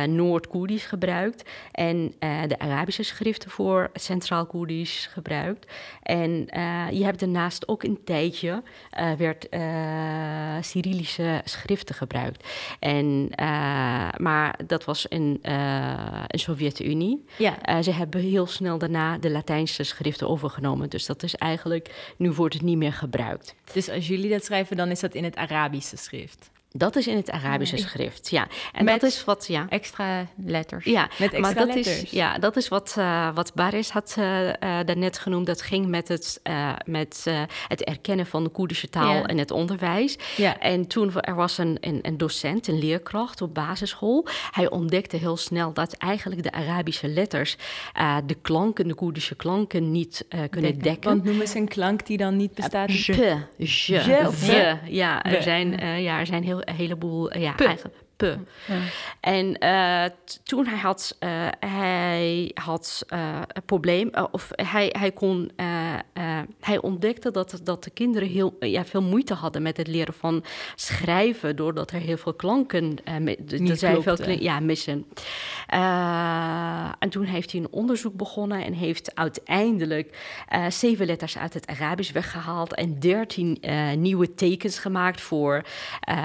Noord-Koerdisch 0.06 0.86
gebruikt. 0.86 1.50
En 1.72 2.14
de 2.46 2.58
Arabische 2.58 3.02
schriften 3.02 3.50
voor 3.50 3.90
Centraal-Koerdisch 3.94 5.08
gebruikt. 5.12 5.72
En 6.02 6.30
je 6.90 7.04
hebt 7.04 7.20
daarnaast 7.20 7.68
ook 7.68 7.82
een 7.82 7.98
tijdje 8.04 8.62
werd 9.16 9.46
Cyrillische 10.60 11.40
schriften 11.44 11.94
gebruikt. 11.94 12.48
En, 12.78 13.30
maar 14.16 14.58
dat 14.66 14.84
was 14.84 15.06
in 15.06 15.38
de 15.42 16.38
Sovjet-Unie. 16.38 17.24
Ja. 17.38 17.82
ze 17.82 17.92
hebben 17.92 18.20
heel 18.20 18.46
snel 18.46 18.78
daarna 18.78 19.18
de 19.18 19.29
Latijnse 19.30 19.82
schriften 19.82 20.28
overgenomen. 20.28 20.90
Dus 20.90 21.06
dat 21.06 21.22
is 21.22 21.34
eigenlijk, 21.34 22.14
nu 22.16 22.32
wordt 22.32 22.54
het 22.54 22.62
niet 22.62 22.76
meer 22.76 22.92
gebruikt. 22.92 23.54
Dus 23.72 23.88
als 23.88 24.06
jullie 24.06 24.30
dat 24.30 24.44
schrijven, 24.44 24.76
dan 24.76 24.90
is 24.90 25.00
dat 25.00 25.14
in 25.14 25.24
het 25.24 25.36
Arabische 25.36 25.96
schrift? 25.96 26.50
Dat 26.72 26.96
is 26.96 27.06
in 27.06 27.16
het 27.16 27.30
Arabische 27.30 27.76
schrift, 27.76 28.30
ja. 28.30 28.46
En 28.72 28.84
met 28.84 29.00
dat 29.00 29.10
is 29.10 29.24
wat, 29.24 29.46
ja. 29.46 29.66
Extra 29.68 30.26
letters. 30.44 30.84
Ja, 30.84 31.02
met 31.02 31.20
extra 31.20 31.40
maar 31.40 31.54
dat 31.54 31.74
letters. 31.74 32.02
Is, 32.02 32.10
ja, 32.10 32.38
dat 32.38 32.56
is 32.56 32.68
wat, 32.68 32.94
uh, 32.98 33.34
wat 33.34 33.54
Baris 33.54 33.90
had 33.90 34.14
uh, 34.18 34.46
uh, 34.46 34.52
daarnet 34.60 35.18
genoemd. 35.18 35.46
Dat 35.46 35.62
ging 35.62 35.86
met 35.86 36.08
het, 36.08 36.40
met, 36.84 37.26
het 37.68 37.84
erkennen 37.84 38.26
van 38.26 38.44
de 38.44 38.50
Koerdische 38.50 38.88
taal 38.88 39.14
ja. 39.14 39.26
en 39.26 39.38
het 39.38 39.50
onderwijs. 39.50 40.18
Ja. 40.36 40.58
En 40.58 40.86
toen 40.86 41.20
er 41.20 41.34
was 41.34 41.58
een, 41.58 41.76
een, 41.80 41.98
een, 42.02 42.16
docent, 42.16 42.68
een 42.68 42.78
leerkracht 42.78 43.42
op 43.42 43.54
basisschool. 43.54 44.26
Hij 44.50 44.70
ontdekte 44.70 45.16
heel 45.16 45.36
snel 45.36 45.72
dat 45.72 45.92
eigenlijk 45.92 46.42
de 46.42 46.52
Arabische 46.52 47.08
letters 47.08 47.56
de 48.26 48.36
klanken, 48.42 48.88
de 48.88 48.94
Koerdische 48.94 49.34
klanken, 49.34 49.90
niet 49.90 50.26
kunnen 50.28 50.50
dekken. 50.60 50.82
dekken. 50.82 51.10
Want 51.10 51.24
noem 51.24 51.40
eens 51.40 51.54
een 51.54 51.68
klank 51.68 52.06
die 52.06 52.16
dan 52.16 52.36
niet 52.36 52.54
bestaat. 52.54 53.04
Je, 53.04 53.12
je, 53.56 53.66
je, 53.66 54.24
of 54.26 54.46
je. 54.46 54.76
Ja, 54.84 55.22
er 55.24 55.42
zijn, 55.42 56.00
ja, 56.02 56.18
er 56.18 56.26
zijn 56.26 56.44
heel 56.44 56.59
heleboel, 56.64 57.38
ja, 57.38 57.56
eigenlijk 57.56 57.96
Pe. 58.20 58.38
En 59.20 59.56
uh, 59.64 60.04
toen 60.42 60.66
hij 60.66 60.78
had, 60.78 61.16
uh, 61.20 61.46
hij 61.60 62.50
had 62.54 63.04
uh, 63.12 63.40
een 63.48 63.62
probleem, 63.64 64.10
of 64.30 64.48
hij, 64.50 64.94
hij 64.98 65.12
kon, 65.12 65.50
hij 66.60 66.80
ontdekte 66.80 67.30
dat, 67.30 67.60
dat 67.62 67.84
de 67.84 67.90
kinderen 67.90 68.28
heel, 68.28 68.56
ja, 68.60 68.84
veel 68.84 69.02
moeite 69.02 69.34
hadden 69.34 69.62
met 69.62 69.76
het 69.76 69.86
leren 69.86 70.14
van 70.14 70.44
schrijven, 70.74 71.56
doordat 71.56 71.90
er 71.90 72.00
heel 72.00 72.16
veel 72.16 72.34
klanken, 72.34 72.96
Niet 73.46 73.78
zij 73.78 74.00
veel 74.02 74.14
klanken, 74.14 74.42
ja, 74.42 74.60
missen. 74.60 75.06
en 76.98 77.10
toen 77.10 77.24
heeft 77.24 77.52
hij 77.52 77.60
een 77.60 77.70
onderzoek 77.70 78.16
begonnen 78.16 78.64
en 78.64 78.72
heeft 78.72 79.14
uiteindelijk 79.14 80.18
zeven 80.68 81.06
letters 81.06 81.38
uit 81.38 81.54
het 81.54 81.66
Arabisch 81.66 82.12
weggehaald 82.12 82.74
en 82.74 82.98
dertien 82.98 83.62
nieuwe 83.96 84.34
tekens 84.34 84.78
gemaakt 84.78 85.20
voor, 85.20 85.64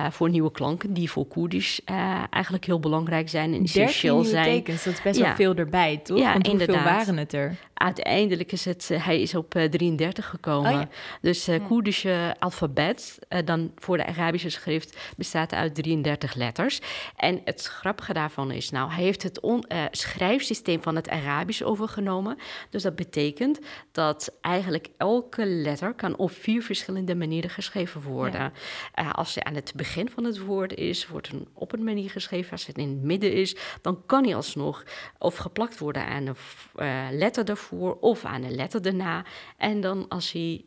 voor 0.09 0.29
nieuwe 0.29 0.51
klanken 0.51 0.93
die 0.93 1.11
voor 1.11 1.25
Koerdisch 1.27 1.81
uh, 1.91 2.23
eigenlijk 2.29 2.65
heel 2.65 2.79
belangrijk 2.79 3.29
zijn 3.29 3.53
en 3.53 3.63
13 3.63 3.81
essentieel 3.83 4.23
zijn. 4.23 4.45
tekens, 4.45 4.83
dat 4.83 4.93
is 4.93 5.01
best 5.01 5.19
Ja. 5.19 5.25
wel 5.25 5.35
veel 5.35 5.55
erbij, 5.55 5.97
toch? 5.97 6.17
Ja, 6.17 6.31
Want 6.33 6.47
hoeveel 6.47 6.73
waren 6.83 7.17
het 7.17 7.33
er? 7.33 7.55
Uiteindelijk 7.73 8.51
is 8.51 8.65
het, 8.65 8.89
eh, 8.91 9.05
hij 9.05 9.21
is 9.21 9.35
op 9.35 9.55
eh, 9.55 9.63
33 9.69 10.25
gekomen. 10.29 10.73
Oh 10.73 10.79
ja. 10.79 10.87
Dus 11.21 11.45
het 11.45 11.61
Koerdische 11.67 12.35
alfabet, 12.39 13.19
eh, 13.27 13.39
dan 13.45 13.71
voor 13.75 13.97
de 13.97 14.05
Arabische 14.05 14.49
schrift, 14.49 14.97
bestaat 15.17 15.53
uit 15.53 15.75
33 15.75 16.35
letters. 16.35 16.79
En 17.15 17.41
het 17.45 17.63
grappige 17.65 18.13
daarvan 18.13 18.51
is, 18.51 18.69
nou, 18.71 18.91
hij 18.91 19.03
heeft 19.03 19.23
het 19.23 19.39
on- 19.39 19.63
eh, 19.67 19.83
schrijfsysteem 19.91 20.81
van 20.81 20.95
het 20.95 21.09
Arabisch 21.09 21.61
overgenomen. 21.61 22.37
Dus 22.69 22.83
dat 22.83 22.95
betekent 22.95 23.59
dat 23.91 24.37
eigenlijk 24.41 24.87
elke 24.97 25.45
letter 25.45 25.93
kan 25.93 26.15
op 26.17 26.31
vier 26.31 26.61
verschillende 26.63 27.15
manieren 27.15 27.49
geschreven 27.49 28.01
worden. 28.01 28.53
Eh, 28.93 29.11
als 29.13 29.33
hij 29.35 29.43
aan 29.43 29.55
het 29.55 29.73
begin 29.75 30.09
van 30.09 30.23
het 30.23 30.39
woord 30.39 30.73
is, 30.73 31.07
wordt 31.07 31.27
het 31.31 31.43
op 31.53 31.73
een 31.77 31.84
manier 31.86 32.10
geschreven. 32.10 32.51
Als 32.51 32.65
het 32.65 32.77
in 32.77 32.89
het 32.89 33.01
midden 33.01 33.34
is, 33.34 33.55
dan 33.82 34.05
kan 34.05 34.24
hij 34.24 34.36
alsnog 34.36 34.84
of 35.17 35.36
geplakt 35.38 35.77
worden 35.79 36.05
aan 36.05 36.25
een 36.25 36.36
eh, 36.75 37.08
letter 37.12 37.46
daarvoor 37.46 37.98
of 38.00 38.25
aan 38.25 38.44
een 38.44 38.55
letter 38.55 38.82
daarna. 38.82 39.25
En 39.58 39.82
dan 39.82 40.08
als 40.08 40.32
hij. 40.32 40.65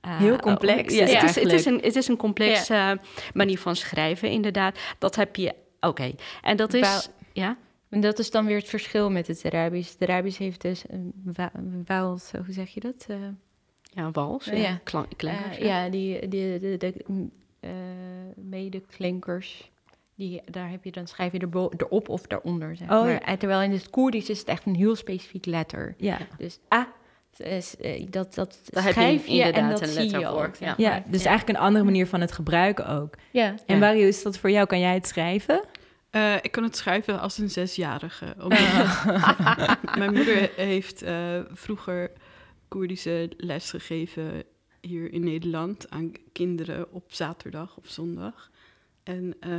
eh, 0.00 0.18
Heel 0.18 0.38
complex 0.38 0.94
ja, 0.94 1.04
is 1.04 1.12
het, 1.12 1.22
is, 1.22 1.34
het, 1.42 1.52
is 1.52 1.64
een, 1.64 1.80
het 1.80 1.96
is 1.96 2.08
een 2.08 2.16
complexe 2.16 2.74
eh, 2.74 2.90
manier 3.34 3.58
van 3.58 3.76
schrijven, 3.76 4.30
inderdaad. 4.30 4.78
Dat 4.98 5.16
heb 5.16 5.36
je. 5.36 5.54
Oké. 5.80 6.12
En 6.42 6.56
dat 6.56 6.74
is. 6.74 7.08
Ja? 7.32 7.56
En 7.88 8.00
dat 8.00 8.18
is 8.18 8.30
dan 8.30 8.46
weer 8.46 8.56
het 8.56 8.68
verschil 8.68 9.10
met 9.10 9.26
het 9.26 9.42
Arabisch. 9.44 9.92
Het 9.98 10.08
Arabisch 10.08 10.38
heeft 10.38 10.60
dus 10.60 10.82
een 10.88 11.12
wa- 11.24 11.52
vowels, 11.84 12.30
hoe 12.44 12.52
zeg 12.54 12.68
je 12.70 12.80
dat? 12.80 13.06
Ja, 13.82 14.10
wals. 14.10 14.44
Ja. 14.44 14.52
Ja. 14.54 14.80
Klan- 14.84 15.08
klankers, 15.16 15.56
eh, 15.58 15.66
ja, 15.66 15.88
die, 15.88 16.28
die, 16.28 16.58
de, 16.58 16.76
de, 16.76 16.94
mm, 17.06 17.30
eh, 17.60 17.70
medeklinkers. 18.36 19.70
Die, 20.16 20.42
daar 20.50 20.70
heb 20.70 20.84
je 20.84 20.92
dan 20.92 21.06
schrijf 21.06 21.32
je 21.32 21.38
erbo- 21.38 21.70
erop 21.76 22.08
of 22.08 22.22
daaronder. 22.26 22.76
Zeg 22.76 22.90
Oh, 22.90 23.02
maar. 23.02 23.10
ja. 23.10 23.20
En 23.24 23.38
Terwijl 23.38 23.62
in 23.62 23.70
het 23.70 23.90
Koerdisch 23.90 24.28
is 24.30 24.38
het 24.38 24.48
echt 24.48 24.66
een 24.66 24.74
heel 24.74 24.96
specifiek 24.96 25.46
letter. 25.46 25.94
Ja. 25.98 26.18
Dus 26.38 26.58
A, 26.74 26.88
is, 27.36 27.76
eh, 27.76 28.06
dat, 28.10 28.34
dat 28.34 28.60
Daar 28.64 28.84
heb 28.84 28.94
je 28.94 29.00
schrijf 29.00 29.26
je, 29.26 29.40
en 29.42 29.46
inderdaad 29.46 29.70
dat 29.70 29.80
een 29.80 29.86
zie 29.88 30.02
letter 30.02 30.20
je 30.20 30.26
voor, 30.26 30.46
ook. 30.46 30.76
ja. 30.78 31.02
Dus 31.06 31.24
eigenlijk 31.24 31.58
een 31.58 31.64
andere 31.64 31.84
manier 31.84 32.06
van 32.06 32.20
het 32.20 32.32
gebruiken 32.32 32.88
ook. 32.88 33.14
Ja. 33.30 33.54
En. 33.66 33.78
Mario, 33.78 34.06
is 34.06 34.22
dat 34.22 34.38
voor 34.38 34.50
jou? 34.50 34.66
Kan 34.66 34.80
jij 34.80 34.94
het 34.94 35.06
schrijven? 35.06 35.62
Eh, 36.10 36.34
ik 36.42 36.52
kan 36.52 36.62
het 36.62 36.76
schrijven 36.76 37.20
als 37.20 37.38
een 37.38 37.50
zesjarige. 37.50 38.34
Omdat 38.42 39.04
mijn 39.98 40.12
moeder 40.12 40.50
heeft 40.56 41.02
eh, 41.02 41.40
vroeger 41.52 42.10
Koerdische 42.68 43.30
les 43.36 43.70
gegeven 43.70 44.42
hier 44.80 45.12
in 45.12 45.24
Nederland 45.24 45.90
aan 45.90 46.12
kinderen 46.32 46.92
op 46.92 47.04
zaterdag 47.12 47.76
of 47.76 47.86
zondag. 47.88 48.50
En 49.02 49.34
eh, 49.40 49.50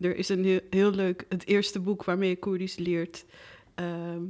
er 0.00 0.16
is 0.16 0.28
een 0.28 0.44
heel, 0.44 0.60
heel 0.70 0.90
leuk, 0.90 1.24
het 1.28 1.46
eerste 1.46 1.80
boek 1.80 2.04
waarmee 2.04 2.28
je 2.28 2.36
Koerdisch 2.38 2.76
leert, 2.76 3.24
ehm, 3.74 4.22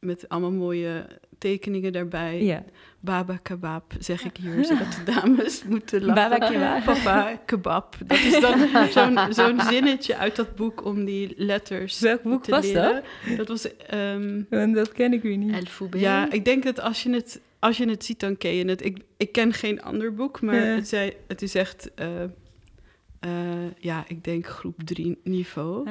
met 0.00 0.28
allemaal 0.28 0.52
mooie 0.52 1.06
tekeningen 1.38 1.92
daarbij. 1.92 2.42
Ja. 2.44 2.64
Baba 3.00 3.36
kebab, 3.42 3.92
zeg 3.98 4.24
ik 4.24 4.36
hier, 4.36 4.64
zodat 4.70 4.92
de 5.04 5.12
dames 5.12 5.64
moeten 5.64 6.04
lachen. 6.04 6.28
Baba 6.30 6.48
kebab. 6.48 6.84
Papa 6.84 7.40
kebab. 7.46 7.96
Dat 8.06 8.18
is 8.18 8.40
dan 8.40 8.58
zo'n 8.92 9.32
zo'n 9.32 9.60
zinnetje 9.60 10.16
uit 10.16 10.36
dat 10.36 10.54
boek 10.54 10.84
om 10.84 11.04
die 11.04 11.34
letters 11.36 12.00
Welk 12.00 12.22
boek 12.22 12.42
te 12.44 12.50
was 12.50 12.64
leren. 12.66 13.02
Dat 13.36 13.48
was... 13.48 13.76
ehm, 13.76 14.72
Dat 14.72 14.92
ken 14.92 15.12
ik 15.12 15.22
weer 15.22 15.36
niet. 15.36 15.52
El 15.54 15.64
Foubé. 15.64 15.98
ja, 15.98 16.32
ik 16.32 16.44
denk 16.44 16.62
dat 16.62 16.80
als 16.80 17.02
je 17.02 17.10
het, 17.12 17.40
als 17.58 17.76
je 17.76 17.88
het 17.88 18.04
ziet, 18.04 18.20
dan 18.20 18.36
ken 18.36 18.54
je 18.54 18.64
het. 18.64 18.84
Ik, 18.84 18.98
ik 19.16 19.32
ken 19.32 19.52
geen 19.52 19.82
ander 19.82 20.14
boek, 20.14 20.40
maar 20.40 20.54
Ja. 20.54 20.60
het, 20.74 20.88
zei, 20.88 21.12
het 21.28 21.42
is 21.42 21.54
echt... 21.54 21.94
eh, 21.94 22.06
ja, 23.78 24.04
ik 24.08 24.24
denk 24.24 24.46
groep 24.46 24.80
3 24.84 25.20
niveau. 25.22 25.88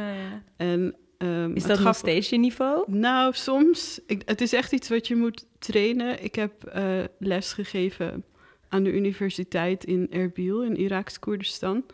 En, 0.58 0.96
ehm, 1.18 1.52
Is 1.56 1.62
dat 1.62 1.70
nog 1.72 1.80
grap- 1.80 1.96
steeds 1.96 2.30
je 2.30 2.38
niveau? 2.38 2.84
nou, 2.92 3.34
soms. 3.34 4.00
Ik, 4.08 4.22
het 4.26 4.42
is 4.42 4.54
echt 4.54 4.72
iets 4.72 4.90
wat 4.90 5.08
je 5.08 5.16
moet 5.16 5.46
trainen. 5.60 6.24
Ik 6.24 6.36
heb 6.36 6.64
eh, 6.64 7.00
les 7.20 7.54
gegeven 7.54 8.24
aan 8.70 8.84
de 8.84 8.92
universiteit 8.94 9.84
in 9.86 10.08
Erbil 10.12 10.64
in 10.64 10.76
Iraks 10.80 11.20
Koerdistan. 11.20 11.86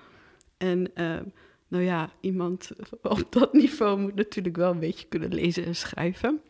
En 0.58 0.96
eh, 0.96 1.18
nou 1.68 1.84
ja, 1.84 2.10
iemand 2.22 2.72
op 3.02 3.24
dat 3.30 3.54
niveau 3.54 4.00
moet 4.00 4.16
natuurlijk 4.16 4.56
wel 4.58 4.72
een 4.72 4.80
beetje 4.80 5.08
kunnen 5.08 5.34
lezen 5.34 5.66
en 5.66 5.76
schrijven. 5.76 6.42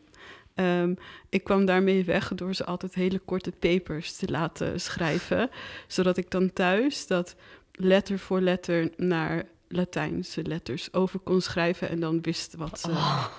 Ehm, 0.54 0.94
ik 1.28 1.44
kwam 1.44 1.64
daarmee 1.64 2.04
weg 2.04 2.32
door 2.34 2.54
ze 2.54 2.64
altijd 2.64 2.94
hele 2.94 3.18
korte 3.18 3.52
papers 3.52 4.16
te 4.16 4.28
laten 4.30 4.80
schrijven. 4.80 5.50
Zodat 5.86 6.16
ik 6.16 6.30
dan 6.30 6.52
thuis 6.52 7.06
dat 7.06 7.36
letter 7.72 8.18
voor 8.18 8.40
letter 8.40 8.90
naar 8.96 9.44
Latijnse 9.72 10.42
letters 10.42 10.92
over 10.92 11.18
kon 11.18 11.40
schrijven 11.40 11.88
en 11.88 12.00
dan 12.00 12.22
wist 12.22 12.54
wat 12.54 12.80
ze... 12.80 12.88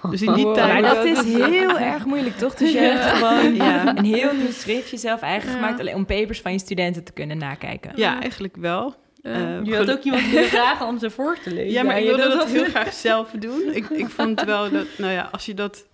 Dus 0.10 0.22
in 0.22 0.34
die 0.34 0.44
Wow, 0.44 0.54
tijd... 0.56 0.82
maar 0.82 0.96
dat 0.96 1.06
is 1.06 1.24
heel 1.24 1.80
erg 1.80 2.06
moeilijk, 2.06 2.38
toch? 2.38 2.56
Dus 2.56 2.72
je 2.72 2.78
hebt 2.78 3.06
gewoon 3.18 3.56
Ja. 3.66 3.98
een 3.98 4.06
heel 4.06 4.34
nieuw 4.34 4.52
schriftje 4.52 4.98
zelf 4.98 5.22
eigen 5.22 5.50
gemaakt... 5.52 5.80
alleen 5.80 5.96
om 5.96 6.06
papers 6.06 6.42
van 6.42 6.52
je 6.52 6.60
studenten 6.60 7.04
te 7.04 7.12
kunnen 7.12 7.38
nakijken. 7.38 7.92
Ja, 7.96 8.22
eigenlijk 8.22 8.56
wel. 8.58 8.96
Eh, 9.22 9.64
je 9.64 9.76
had 9.76 9.92
ook 9.92 10.04
iemand 10.04 10.30
willen 10.30 10.50
vragen 10.60 10.88
om 10.88 11.00
ze 11.00 11.10
voor 11.10 11.38
te 11.44 11.54
lezen. 11.54 11.72
Ja, 11.72 11.84
maar 11.84 11.98
ik 11.98 12.06
je 12.06 12.16
wilde 12.16 12.38
dat 12.38 12.48
heel 12.48 12.66
graag 12.66 12.94
zelf 13.08 13.32
doen. 13.32 13.62
Ik, 13.74 13.90
ik 13.90 14.10
vond 14.10 14.44
wel 14.44 14.70
dat, 14.72 14.88
nou 14.98 15.12
ja, 15.12 15.30
als 15.32 15.46
je 15.46 15.54
dat, 15.54 15.88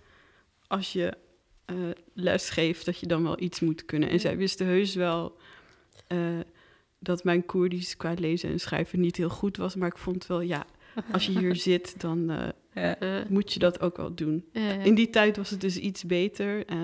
als 0.66 0.92
je 0.92 1.12
eh, 1.64 1.76
les 2.14 2.50
geeft, 2.50 2.84
dat 2.84 2.98
je 3.00 3.06
dan 3.06 3.22
wel 3.22 3.40
iets 3.40 3.60
moet 3.60 3.84
kunnen. 3.84 4.08
En 4.08 4.20
zij 4.20 4.36
wisten 4.36 4.66
heus 4.66 4.94
wel 4.94 5.36
eh, 6.06 6.18
dat 6.98 7.24
mijn 7.24 7.46
Koerdisch 7.46 7.96
qua 7.96 8.14
lezen 8.18 8.50
en 8.50 8.60
schrijven 8.60 9.00
niet 9.00 9.16
heel 9.16 9.28
goed 9.28 9.56
was. 9.56 9.74
Maar 9.74 9.88
ik 9.88 9.98
vond 9.98 10.26
wel, 10.26 10.40
ja, 10.40 10.66
als 11.12 11.26
je 11.26 11.38
hier 11.38 11.56
zit, 11.70 12.00
dan 12.00 12.30
eh, 12.30 12.48
Eh, 12.74 13.28
moet 13.28 13.52
je 13.52 13.58
dat 13.58 13.80
ook 13.80 13.96
wel 13.96 14.14
doen. 14.14 14.44
In 14.82 14.94
die 14.94 15.10
tijd 15.10 15.36
was 15.36 15.50
het 15.50 15.60
dus 15.60 15.76
iets 15.76 16.04
beter. 16.04 16.66
Eh, 16.66 16.78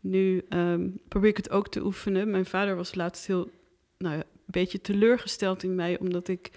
nu 0.00 0.44
ehm, 0.48 0.88
probeer 1.08 1.30
ik 1.30 1.36
het 1.36 1.50
ook 1.50 1.68
te 1.68 1.84
oefenen. 1.84 2.30
Mijn 2.30 2.46
vader 2.46 2.76
was 2.76 2.94
laatst 2.94 3.26
heel, 3.26 3.50
nou 3.98 4.14
ja, 4.14 4.20
een 4.20 4.44
beetje 4.46 4.80
teleurgesteld 4.80 5.62
in 5.62 5.74
mij, 5.74 5.98
omdat 5.98 6.28
ik 6.28 6.50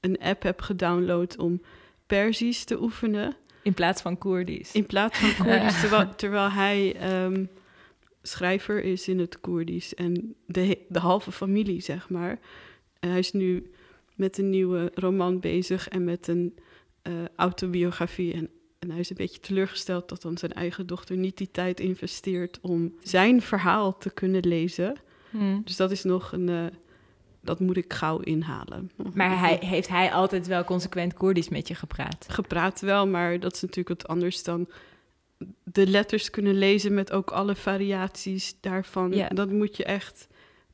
een 0.00 0.18
app 0.18 0.42
heb 0.42 0.60
gedownload 0.60 1.38
om 1.38 1.62
Perzisch 2.06 2.64
te 2.64 2.82
oefenen. 2.82 3.36
In 3.62 3.74
plaats 3.74 4.02
van 4.02 4.18
Koerdisch. 4.18 4.72
In 4.72 4.86
plaats 4.86 5.18
van 5.18 5.34
Koerdisch, 5.46 5.80
terwijl, 5.80 6.14
terwijl 6.14 6.50
hij 6.50 6.96
ehm, 6.96 7.44
schrijver 8.22 8.82
is 8.84 9.08
in 9.08 9.18
het 9.18 9.40
Koerdisch. 9.40 9.94
En 9.94 10.34
de, 10.46 10.78
de 10.88 10.98
halve 10.98 11.32
familie, 11.32 11.80
zeg 11.80 12.08
maar. 12.08 12.38
En 13.00 13.10
hij 13.10 13.18
is 13.18 13.32
nu 13.32 13.70
met 14.14 14.38
een 14.38 14.50
nieuwe 14.50 14.90
roman 14.94 15.40
bezig 15.40 15.88
en 15.88 16.04
met 16.04 16.28
een 16.28 16.54
eh, 17.02 17.12
autobiografie. 17.36 18.32
En, 18.34 18.48
en 18.78 18.90
hij 18.90 19.00
is 19.00 19.10
een 19.10 19.16
beetje 19.16 19.40
teleurgesteld 19.40 20.08
dat 20.08 20.22
dan 20.22 20.38
zijn 20.38 20.52
eigen 20.52 20.86
dochter 20.86 21.16
niet 21.16 21.36
die 21.36 21.50
tijd 21.50 21.80
investeert 21.80 22.58
om 22.60 22.94
zijn 23.02 23.42
verhaal 23.42 23.98
te 23.98 24.10
kunnen 24.10 24.46
lezen. 24.46 24.96
Hm. 25.30 25.60
Dus 25.64 25.76
dat 25.76 25.90
is 25.90 26.02
nog 26.02 26.32
een. 26.32 26.48
eh, 26.48 26.64
dat 27.42 27.60
moet 27.60 27.76
ik 27.76 27.92
gauw 27.92 28.18
inhalen. 28.18 28.90
Maar 29.14 29.38
hij, 29.38 29.58
heeft 29.60 29.88
hij 29.88 30.12
altijd 30.12 30.46
wel 30.46 30.64
consequent 30.64 31.14
Koerdisch 31.14 31.48
met 31.48 31.68
je 31.68 31.74
gepraat? 31.74 32.26
gepraat 32.28 32.80
wel, 32.80 33.06
maar 33.06 33.40
dat 33.40 33.54
is 33.54 33.60
natuurlijk 33.60 34.00
wat 34.00 34.08
anders 34.08 34.42
dan 34.42 34.68
de 35.64 35.86
letters 35.86 36.30
kunnen 36.30 36.54
lezen 36.54 36.94
met 36.94 37.12
ook 37.12 37.30
alle 37.30 37.54
variaties 37.54 38.56
daarvan. 38.60 39.12
Ja. 39.12 39.28
Dat 39.28 39.50
moet 39.50 39.76
je 39.76 39.84
echt 39.84 40.28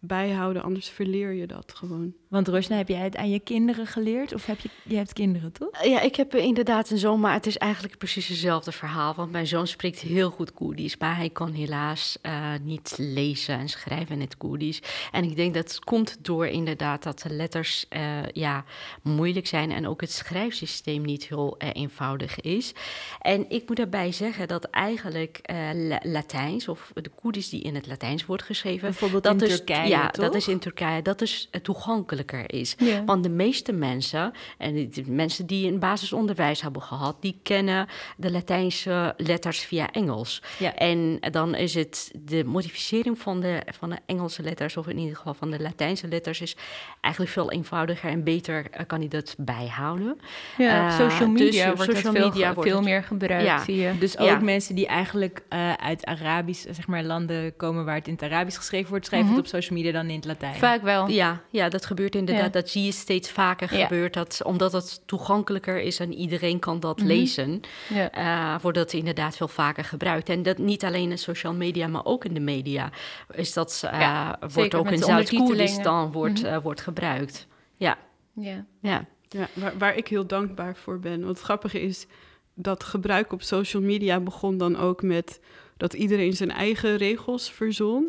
bijhouden, 0.07 0.62
anders 0.62 0.88
verleer 0.88 1.33
je 1.33 1.47
dat 1.47 1.73
gewoon. 1.77 2.14
Want 2.29 2.49
Rosna, 2.49 2.77
heb 2.77 2.88
jij 2.88 2.99
het 3.01 3.16
aan 3.16 3.31
je 3.31 3.38
kinderen 3.40 3.87
geleerd? 3.87 4.35
Of 4.35 4.47
heb 4.47 4.61
je, 4.61 4.69
je 4.83 4.97
hebt 4.97 5.12
kinderen, 5.12 5.53
toch? 5.53 5.85
Ja, 5.85 6.01
ik 6.01 6.16
heb 6.16 6.35
inderdaad 6.35 6.90
een 6.90 6.99
zoon, 6.99 7.21
maar 7.21 7.33
het 7.33 7.47
is 7.47 7.57
eigenlijk 7.59 7.99
precies 7.99 8.29
hetzelfde 8.29 8.73
verhaal. 8.73 9.14
Want 9.14 9.33
mijn 9.33 9.47
zoon 9.47 9.66
spreekt 9.66 10.01
heel 10.01 10.31
goed 10.31 10.53
Koerdisch, 10.53 10.97
maar 10.97 11.16
hij 11.16 11.31
kan 11.31 11.53
helaas 11.53 12.19
eh, 12.23 12.53
niet 12.62 12.95
lezen 12.99 13.59
en 13.59 13.69
schrijven 13.69 14.14
in 14.14 14.21
het 14.21 14.37
Koerdisch. 14.37 14.83
En 15.12 15.25
ik 15.25 15.37
denk 15.37 15.55
dat 15.55 15.64
het 15.64 15.85
komt 15.85 16.16
door 16.25 16.47
inderdaad 16.47 17.03
dat 17.03 17.21
de 17.21 17.31
letters 17.35 17.87
eh, 17.88 18.03
ja, 18.33 18.64
moeilijk 19.03 19.47
zijn 19.47 19.71
en 19.73 19.87
ook 19.88 20.01
het 20.01 20.12
schrijfsysteem 20.12 21.03
niet 21.03 21.29
heel 21.29 21.55
eh, 21.59 21.69
eenvoudig 21.73 22.40
is. 22.40 22.73
En 23.21 23.51
ik 23.51 23.69
moet 23.69 23.77
daarbij 23.77 24.12
zeggen 24.12 24.49
dat 24.49 24.64
eigenlijk 24.64 25.38
eh, 25.42 25.57
La- 25.75 26.01
Latijns, 26.03 26.69
of 26.69 26.90
de 26.95 27.11
Koerdisch 27.21 27.49
die 27.49 27.62
in 27.62 27.75
het 27.75 27.87
Latijns 27.87 28.27
wordt 28.27 28.42
geschreven, 28.42 28.81
Bijvoorbeeld 28.88 29.23
dat 29.23 29.42
in 29.42 29.49
is, 29.49 29.57
Turkije, 29.57 29.88
Ja, 29.88 29.95
toch? 30.02 30.24
dat 30.24 30.35
is 30.35 30.48
in 30.48 30.59
Turkije, 30.59 31.02
dat 31.02 31.22
is 31.22 31.48
eh, 31.50 31.61
toegankelijker 31.61 32.52
is. 32.52 32.74
Ja. 32.78 33.04
Want 33.04 33.22
de 33.22 33.28
meeste 33.28 33.72
mensen, 33.72 34.32
en 34.59 34.74
de 34.90 35.02
mensen 35.06 35.46
die 35.46 35.72
een 35.72 35.78
basisonderwijs 35.78 36.62
hebben 36.62 36.82
gehad, 36.82 37.16
die 37.20 37.38
kennen 37.42 37.87
de 38.16 38.30
Latijnse 38.30 39.14
letters 39.16 39.59
via 39.61 39.90
Engels. 39.92 40.42
Ja. 40.59 40.74
En 40.74 41.18
dan 41.30 41.54
is 41.54 41.74
het 41.74 42.11
de 42.18 42.44
modificering 42.44 43.18
van 43.18 43.40
de, 43.40 43.62
van 43.78 43.90
de 43.90 43.96
Engelse 44.06 44.42
letters, 44.42 44.76
of 44.76 44.87
in 44.87 44.98
ieder 44.98 45.16
geval 45.16 45.35
van 45.35 45.50
de 45.50 45.61
Latijnse 45.61 46.09
letters, 46.09 46.40
is 46.40 46.56
eigenlijk 47.00 47.35
veel 47.35 47.50
eenvoudiger 47.50 48.11
en 48.11 48.24
beter 48.24 48.66
eh, 48.70 48.87
kan 48.87 48.98
hij 48.98 49.09
dat 49.09 49.35
bijhouden. 49.38 50.18
Ja, 50.59 50.85
op 50.85 50.90
Eh, 50.90 50.98
social 51.11 51.32
dus 51.32 51.40
media 51.40 51.70
op 51.70 51.76
wordt 51.76 51.92
social 51.92 52.12
het 52.12 52.20
veel, 52.22 52.28
media 52.30 52.48
ge- 52.48 52.54
wordt 52.54 52.68
veel 52.70 52.78
het- 52.78 52.88
meer 52.88 53.02
gebruikt, 53.02 53.44
Ja. 53.46 53.64
zie 53.64 53.76
je. 53.76 53.98
Dus 53.98 54.18
ook 54.18 54.26
Ja. 54.26 54.38
mensen 54.38 54.74
die 54.74 54.87
eigenlijk 54.87 55.42
eh, 55.48 55.72
uit 55.72 56.04
Arabisch, 56.06 56.62
zeg 56.70 56.87
maar, 56.87 57.02
landen 57.04 57.56
komen 57.56 57.85
waar 57.85 57.94
het 57.94 58.06
in 58.06 58.12
het 58.12 58.22
Arabisch 58.22 58.56
geschreven 58.59 58.90
wordt, 58.90 59.06
schrijven 59.06 59.28
Mhm. 59.28 59.37
het 59.37 59.46
op 59.46 59.52
social 59.54 59.70
media 59.76 59.76
dan 59.83 60.09
in 60.09 60.17
het 60.17 60.25
Latijn. 60.25 60.55
Vaak 60.55 60.83
wel. 60.83 61.09
Ja, 61.09 61.41
ja, 61.51 61.69
dat 61.69 61.87
gebeurt 61.87 62.15
inderdaad. 62.15 62.45
Ja. 62.45 62.51
Dat 62.51 62.69
zie 62.69 62.85
je 62.85 62.93
steeds 62.93 63.31
vaker 63.31 63.75
Ja. 63.77 63.83
gebeurt. 63.87 64.15
Dat, 64.15 64.41
omdat 64.45 64.73
het 64.73 65.03
toegankelijker 65.07 65.81
is 65.81 65.99
en 66.01 66.15
iedereen 66.15 66.59
kan 66.59 66.81
dat 66.81 66.99
Mhm. 66.99 67.07
lezen. 67.07 67.61
Ja. 67.89 68.11
eh, 68.11 68.61
wordt 68.62 68.79
dat 68.79 68.93
inderdaad 68.93 69.37
veel 69.37 69.49
vaker 69.49 69.85
gebruikt. 69.85 70.29
En 70.29 70.43
dat 70.43 70.59
niet 70.59 70.85
alleen 70.85 71.11
in 71.11 71.19
social 71.19 71.55
media, 71.55 71.87
maar 71.87 72.05
ook 72.05 72.25
in 72.25 72.35
de 72.35 72.41
media. 72.41 72.91
Is 73.33 73.53
dat, 73.53 73.83
eh, 73.91 74.01
Ja, 74.01 74.39
wordt 74.55 74.75
ook 74.75 74.91
in 74.91 74.99
de 75.01 75.05
Zuid-Koerdistan 75.05 76.12
wordt, 76.12 76.43
Mhm. 76.43 76.47
eh, 76.53 76.62
wordt 76.62 76.81
gebruikt. 76.81 77.47
Ja, 77.77 77.99
Ja. 78.33 78.65
ja. 78.81 79.07
Ja, 79.29 79.49
waar, 79.53 79.79
waar 79.79 79.97
ik 79.97 80.09
heel 80.09 80.27
dankbaar 80.27 80.77
voor 80.77 80.99
ben. 80.99 81.19
Want 81.21 81.37
het 81.37 81.41
grappige 81.45 81.81
is 81.81 82.07
dat 82.55 82.85
gebruik 82.85 83.33
op 83.33 83.43
social 83.43 83.83
media 83.83 84.21
begon 84.21 84.59
dan 84.59 84.77
ook 84.77 85.03
met 85.03 85.41
dat 85.77 85.93
iedereen 85.95 86.33
zijn 86.33 86.51
eigen 86.51 86.97
regels 86.97 87.51
verzon. 87.51 88.09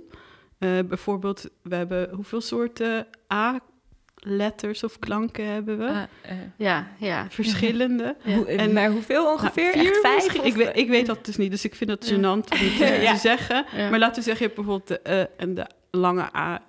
Eh, 0.57 0.69
bijvoorbeeld, 0.87 1.49
we 1.61 1.75
hebben 1.75 2.09
hoeveel 2.13 2.41
soorten 2.41 3.07
A-letters 3.33 4.83
of 4.83 4.99
klanken 4.99 5.45
hebben 5.45 5.77
we? 5.77 5.85
Ah, 5.87 6.03
eh, 6.21 6.37
ja, 6.57 6.87
ja. 6.99 7.27
Verschillende. 7.39 8.15
Hoe- 8.35 8.45
En- 8.45 8.73
maar 8.73 8.91
hoeveel 8.91 9.31
ongeveer? 9.31 9.63
Nou, 9.63 9.77
vier 9.77 9.91
Echt 9.91 9.99
vijf? 10.01 10.39
of- 10.39 10.45
Ik 10.45 10.53
weet, 10.55 10.77
ik 10.77 10.87
weet 10.87 11.05
dat 11.15 11.25
dus 11.25 11.37
niet, 11.37 11.51
dus 11.51 11.65
ik 11.65 11.75
vind 11.75 11.89
dat 11.89 12.11
gênant 12.13 12.21
om 12.51 12.57
het 12.57 12.81
eh, 12.81 13.03
Ja. 13.03 13.13
te 13.13 13.19
zeggen. 13.19 13.65
Ja. 13.75 13.89
Maar 13.89 13.99
laten 13.99 14.15
we 14.15 14.21
zeggen, 14.21 14.45
je 14.47 14.51
hebt 14.53 14.65
bijvoorbeeld 14.65 14.87
de 15.03 15.11
E 15.13 15.27
en 15.37 15.53
de 15.53 15.65
lange 15.91 16.35
A. 16.35 16.63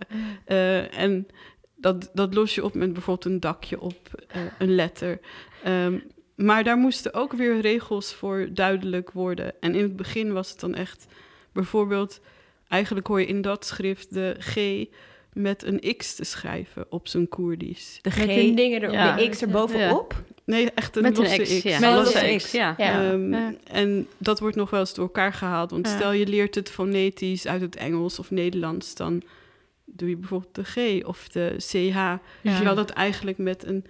eh, 0.45 0.99
en 0.99 1.27
dat, 1.77 2.11
dat 2.15 2.35
los 2.35 2.55
je 2.55 2.65
op 2.65 2.75
met 2.75 2.93
bijvoorbeeld 2.93 3.33
een 3.35 3.41
dakje 3.41 3.81
op 3.81 4.25
eh, 4.29 4.41
een 4.59 4.75
letter. 4.75 5.21
Ehm, 5.65 5.99
maar 6.37 6.65
daar 6.65 6.77
moesten 6.77 7.15
ook 7.15 7.33
weer 7.33 7.61
regels 7.61 8.15
voor 8.15 8.49
duidelijk 8.53 9.11
worden. 9.11 9.53
En 9.61 9.75
in 9.75 9.83
het 9.83 9.97
begin 9.97 10.33
was 10.33 10.51
het 10.51 10.61
dan 10.61 10.75
echt 10.75 11.07
bijvoorbeeld... 11.53 12.21
Eigenlijk 12.69 13.07
hoor 13.07 13.21
je 13.21 13.27
in 13.27 13.41
dat 13.43 13.65
schrift 13.67 14.15
de 14.15 14.37
G 14.39 14.85
met 15.33 15.65
een 15.65 15.97
X 15.97 16.15
te 16.15 16.25
schrijven 16.25 16.87
op 16.89 17.09
zijn 17.09 17.29
Koerdisch. 17.29 17.99
De 18.03 18.11
G, 18.11 18.17
Met 18.17 18.57
dingen. 18.57 18.91
Ja. 18.91 19.17
de 19.17 19.29
X 19.29 19.43
er 19.43 19.49
bovenop. 19.49 20.23
Nee, 20.45 20.71
echt 20.75 20.97
een 20.97 21.03
Met 21.03 21.17
een 21.19 21.23
losse 21.25 21.43
X, 21.43 21.57
X. 21.57 21.63
ja. 21.63 21.79
Met 21.79 21.89
een 21.89 21.95
Losse 21.97 22.35
X, 22.37 22.51
ja. 22.53 22.75
Ja. 22.79 23.11
Ehm, 23.11 23.33
Ja. 23.33 23.53
En 23.65 24.07
dat 24.19 24.41
wordt 24.41 24.57
nog 24.57 24.71
wel 24.71 24.81
eens 24.81 24.95
door 24.95 25.05
elkaar 25.05 25.33
gehaald. 25.33 25.71
Want 25.71 25.87
Ja. 25.87 25.97
stel 25.97 26.13
je 26.13 26.27
leert 26.27 26.55
het 26.55 26.71
fonetisch 26.71 27.47
uit 27.47 27.61
het 27.61 27.77
Engels 27.77 28.19
of 28.19 28.31
Nederlands, 28.31 28.95
dan 28.95 29.23
doe 29.85 30.09
je 30.09 30.17
bijvoorbeeld 30.17 30.55
de 30.55 30.65
G 30.65 31.07
of 31.07 31.29
de 31.29 31.55
CH. 31.57 32.15
Terwijl 32.43 32.75
dat 32.75 32.91
eigenlijk 32.91 33.39
met 33.39 33.67
een 33.67 33.85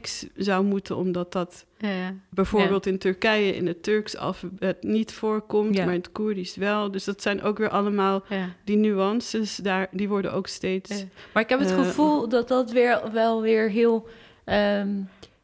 X 0.00 0.26
zou 0.36 0.64
moeten, 0.64 0.96
omdat 0.96 1.32
dat 1.32 1.66
Ja, 1.78 1.88
ja. 1.90 2.14
bijvoorbeeld 2.30 2.86
in 2.86 2.98
Turkije 2.98 3.54
in 3.54 3.66
het 3.66 3.82
Turks 3.82 4.16
alfabet 4.16 4.82
niet 4.82 5.12
voorkomt, 5.12 5.76
Ja. 5.76 5.84
maar 5.84 5.94
in 5.94 6.00
het 6.00 6.12
Koerdisch 6.12 6.56
wel. 6.56 6.90
Dus 6.90 7.04
dat 7.04 7.22
zijn 7.22 7.42
ook 7.42 7.58
weer 7.58 7.68
allemaal 7.68 8.22
Ja. 8.28 8.48
die 8.64 8.76
nuances, 8.76 9.56
daar, 9.56 9.88
die 9.90 10.08
worden 10.08 10.32
ook 10.32 10.46
steeds... 10.46 10.98
Ja. 10.98 11.04
Maar 11.32 11.42
ik 11.42 11.48
heb 11.48 11.58
het 11.58 11.70
Eh, 11.70 11.76
gevoel 11.76 12.28
dat 12.28 12.48
dat 12.48 12.70
weer, 12.70 13.00
wel 13.12 13.42
weer 13.42 13.70
heel, 13.70 14.08
ehm, 14.44 14.88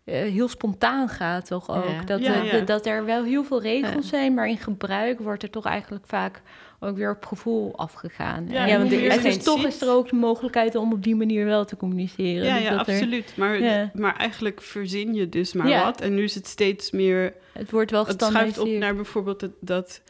eh, 0.05 0.15
heel 0.23 0.49
spontaan 0.49 1.09
gaat, 1.09 1.47
toch 1.47 1.71
ook? 1.71 1.85
Ja. 1.89 2.03
Dat, 2.03 2.21
Ja, 2.21 2.43
ja. 2.43 2.51
de- 2.51 2.65
dat 2.65 2.87
er 2.87 3.05
wel 3.05 3.25
heel 3.25 3.45
veel 3.45 3.63
regels 3.63 3.95
Ja. 3.95 4.17
zijn, 4.19 4.35
maar 4.35 4.49
in 4.49 4.59
gebruik 4.59 5.19
wordt 5.21 5.43
er 5.43 5.51
toch 5.51 5.65
eigenlijk 5.65 6.07
vaak 6.07 6.43
ook 6.85 6.97
weer 6.97 7.11
op 7.11 7.25
gevoel 7.27 7.77
afgegaan. 7.77 8.49
Ja, 8.49 8.79
want 8.79 8.93
er 8.93 9.03
is 9.03 9.23
dus 9.23 9.43
toch 9.45 9.65
is 9.67 9.81
er 9.83 9.91
ook 9.91 10.09
de 10.09 10.17
mogelijkheid 10.17 10.75
om 10.75 10.93
op 10.93 11.03
die 11.03 11.15
manier 11.17 11.45
wel 11.45 11.65
te 11.65 11.77
communiceren. 11.77 12.45
Ja, 12.47 12.55
Dus 12.55 12.63
ja, 12.65 12.77
dat 12.77 12.87
er- 12.89 12.95
absoluut. 12.95 13.33
Maar, 13.37 13.61
Ja. 13.63 13.91
maar 13.95 14.17
eigenlijk 14.17 14.63
verzin 14.63 15.15
je 15.15 15.29
dus 15.29 15.53
maar 15.53 15.69
Ja. 15.69 15.85
wat. 15.85 16.01
En 16.01 16.15
nu 16.15 16.23
is 16.23 16.35
het 16.35 16.47
steeds 16.47 16.91
meer 16.91 17.35
het 17.53 17.71
wordt 17.71 17.91
wel 17.91 18.07
Het 18.07 18.23
schuift 18.23 18.59
op 18.59 18.69
naar 18.69 18.95
bijvoorbeeld 18.95 19.41
het, 19.41 19.53
dat 19.61 20.03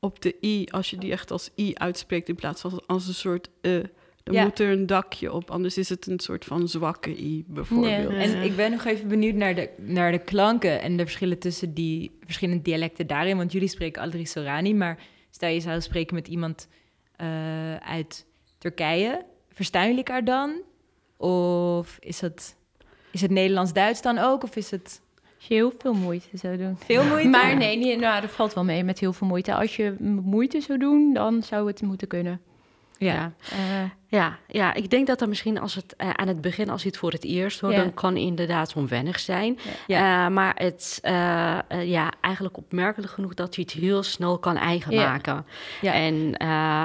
op 0.00 0.22
de 0.22 0.34
i, 0.42 0.66
als 0.70 0.90
je 0.90 0.98
die 0.98 1.12
echt 1.12 1.30
als 1.30 1.50
i 1.58 1.72
uitspreekt 1.74 2.28
in 2.28 2.34
plaats 2.34 2.60
van 2.60 2.82
als 2.86 3.06
een 3.08 3.14
soort 3.14 3.48
e, 3.60 3.80
dan 4.22 4.34
Ja. 4.34 4.42
moet 4.44 4.58
er 4.58 4.70
een 4.70 4.86
dakje 4.86 5.32
op, 5.32 5.50
anders 5.50 5.78
is 5.78 5.88
het 5.88 6.06
een 6.06 6.18
soort 6.20 6.44
van 6.44 6.68
zwakke 6.68 7.10
i 7.22 7.44
bijvoorbeeld. 7.46 8.12
Ja. 8.12 8.18
En 8.18 8.42
ik 8.42 8.56
ben 8.56 8.70
nog 8.70 8.84
even 8.84 9.08
benieuwd 9.08 9.34
naar 9.34 9.54
de, 9.54 9.68
naar 9.76 10.12
de 10.12 10.18
klanken 10.18 10.80
en 10.80 10.96
de 10.96 11.02
verschillen 11.02 11.38
tussen 11.38 11.74
die 11.74 12.10
verschillende 12.24 12.62
dialecten 12.62 13.06
daarin. 13.06 13.36
Want 13.36 13.52
jullie 13.52 13.68
spreken 13.68 14.02
alle 14.02 14.10
drie 14.10 14.26
Sorani, 14.26 14.74
maar 14.74 14.98
stel 15.30 15.48
je 15.48 15.60
zou 15.60 15.80
spreken 15.80 16.14
met 16.14 16.28
iemand 16.28 16.68
eh, 17.16 17.76
uit 17.76 18.26
Turkije. 18.58 19.24
Verstaan 19.52 19.82
jullie 19.82 19.96
elkaar 20.04 20.24
dan? 20.24 20.52
Of 21.16 21.96
is 22.00 22.20
het, 22.20 22.56
is 23.10 23.20
het 23.20 23.30
Nederlands-Duits 23.30 24.02
dan 24.02 24.18
ook? 24.18 24.42
Of 24.42 24.56
is 24.56 24.70
het 24.70 25.00
Als 25.36 25.46
je 25.46 25.54
heel 25.54 25.72
veel 25.78 25.94
moeite 25.94 26.28
zou 26.32 26.56
doen. 26.56 26.76
veel 26.78 27.04
moeite? 27.04 27.28
Maar 27.38 27.56
nee, 27.56 27.76
nee, 27.78 27.96
nou, 27.96 28.20
dat 28.20 28.30
valt 28.30 28.54
wel 28.54 28.64
mee 28.64 28.84
met 28.84 28.98
heel 28.98 29.12
veel 29.12 29.26
moeite. 29.26 29.54
Als 29.54 29.76
je 29.76 29.96
moeite 30.22 30.60
zou 30.60 30.78
doen, 30.78 31.12
dan 31.14 31.42
zou 31.42 31.66
het 31.66 31.82
moeten 31.82 32.08
kunnen. 32.08 32.40
Ja. 32.98 33.32
Eh, 33.50 33.90
Ja, 34.10 34.38
ja, 34.46 34.74
ik 34.74 34.90
denk 34.90 35.06
dat 35.06 35.20
er 35.20 35.28
misschien 35.28 35.58
als 35.58 35.74
het 35.74 35.96
eh, 35.96 36.10
aan 36.10 36.28
het 36.28 36.40
begin, 36.40 36.70
als 36.70 36.82
je 36.82 36.88
het 36.88 36.96
voor 36.96 37.12
het 37.12 37.24
eerst 37.24 37.60
hoort, 37.60 37.74
Ja. 37.74 37.82
dan 37.82 37.94
kan 37.94 38.16
inderdaad 38.16 38.72
onwennig 38.76 39.20
zijn. 39.20 39.58
Ja. 39.86 40.26
Eh, 40.26 40.32
maar 40.32 40.52
het, 40.56 40.98
eh, 41.02 41.58
eh, 41.68 41.88
ja, 41.88 42.12
eigenlijk 42.20 42.56
opmerkelijk 42.56 43.12
genoeg 43.12 43.34
dat 43.34 43.54
je 43.54 43.62
het 43.62 43.70
heel 43.70 44.02
snel 44.02 44.38
kan 44.38 44.56
eigen 44.56 44.92
Ja. 44.92 45.08
maken. 45.10 45.46
Ja. 45.80 45.92
En 45.92 46.14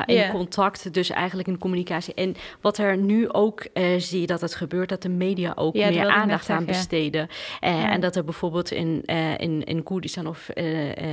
in 0.05 0.29
contact, 0.31 0.93
dus 0.93 1.09
eigenlijk 1.09 1.47
in 1.47 1.57
communicatie. 1.57 2.13
En 2.13 2.35
wat 2.61 2.77
er 2.77 2.97
nu 2.97 3.29
ook 3.29 3.67
zie 3.97 4.21
je 4.21 4.27
dat 4.27 4.41
het 4.41 4.55
gebeurt, 4.55 4.89
dat 4.89 5.01
de 5.01 5.09
media 5.09 5.51
ook 5.55 5.73
dat 5.73 5.89
meer 5.89 6.07
aandacht 6.07 6.49
aan 6.49 6.57
zeggen, 6.57 6.65
besteden. 6.65 7.27
En 7.59 8.01
dat 8.01 8.15
er 8.15 8.23
bijvoorbeeld 8.23 8.71
in, 8.71 9.01
in, 9.37 9.63
in 9.63 9.83
Koerdistan 9.83 10.27
of 10.27 10.49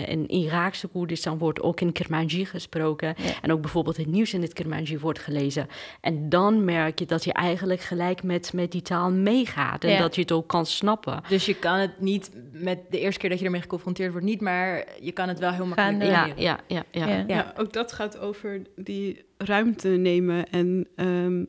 in 0.07 0.29
Iraakse 0.29 0.87
Koerdistan 0.87 1.38
wordt 1.38 1.61
ook 1.62 1.81
in 1.81 1.92
Kermanji 1.92 2.44
gesproken. 2.44 3.14
En 3.42 3.53
ook 3.53 3.61
bijvoorbeeld 3.61 3.96
het 3.96 4.07
nieuws 4.07 4.35
in 4.35 4.42
het 4.42 4.53
Kermanji 4.53 4.99
wordt 4.99 5.18
gelezen. 5.18 5.68
En 6.01 6.29
dan 6.29 6.65
merk 6.65 6.99
je 6.99 7.07
dat 7.07 7.25
je 7.25 7.33
eigenlijk 7.33 7.81
gelijk 7.81 8.23
met, 8.23 8.53
met 8.53 8.73
die 8.73 8.83
taal 8.83 9.11
meegaat. 9.11 9.85
En 9.85 9.91
Ja. 9.91 9.99
dat 9.99 10.15
je 10.15 10.21
het 10.21 10.33
ook 10.33 10.49
kan 10.49 10.67
snappen. 10.67 11.23
Dus 11.29 11.47
je 11.47 11.55
kan 11.55 11.79
het 11.79 12.01
niet 12.01 12.31
met 12.53 12.79
de 12.91 12.99
eerste 13.01 13.21
keer 13.21 13.31
dat 13.31 13.39
je 13.39 13.45
ermee 13.45 13.61
geconfronteerd 13.61 14.11
wordt, 14.11 14.27
niet, 14.27 14.41
maar 14.41 14.85
je 15.01 15.13
kan 15.13 15.29
het 15.29 15.39
wel 15.39 15.53
heel 15.53 15.67
makkelijk 15.67 16.03
Gaan, 16.03 16.11
Ja, 16.13 16.25
leren. 16.27 16.43
ja, 16.43 16.61
ja, 16.69 16.85
ja. 16.91 17.07
Ja. 17.07 17.17
Ja. 17.17 17.25
Ja, 17.27 17.53
ook 17.57 17.73
dat 17.73 17.93
gaat 17.93 18.19
over 18.19 18.63
die 18.77 19.25
ruimte 19.37 19.89
nemen. 19.89 20.51
En 20.51 20.89
ehm, 20.97 21.45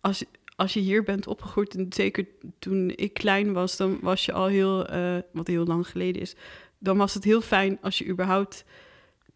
als, 0.00 0.24
als 0.56 0.72
je 0.72 0.80
hier 0.80 1.02
bent 1.02 1.26
opgegroeid, 1.26 1.74
en 1.76 1.86
zeker 1.90 2.26
toen 2.58 2.92
ik 2.96 3.14
klein 3.14 3.52
was, 3.52 3.76
dan 3.76 3.98
was 4.00 4.24
je 4.24 4.32
al 4.32 4.46
heel, 4.46 4.86
eh, 4.86 5.16
wat 5.32 5.46
heel 5.46 5.64
lang 5.64 5.88
geleden 5.88 6.22
is, 6.22 6.34
dan 6.78 6.96
was 6.96 7.14
het 7.14 7.24
heel 7.24 7.40
fijn 7.40 7.78
als 7.82 7.98
je 7.98 8.06
überhaupt 8.06 8.64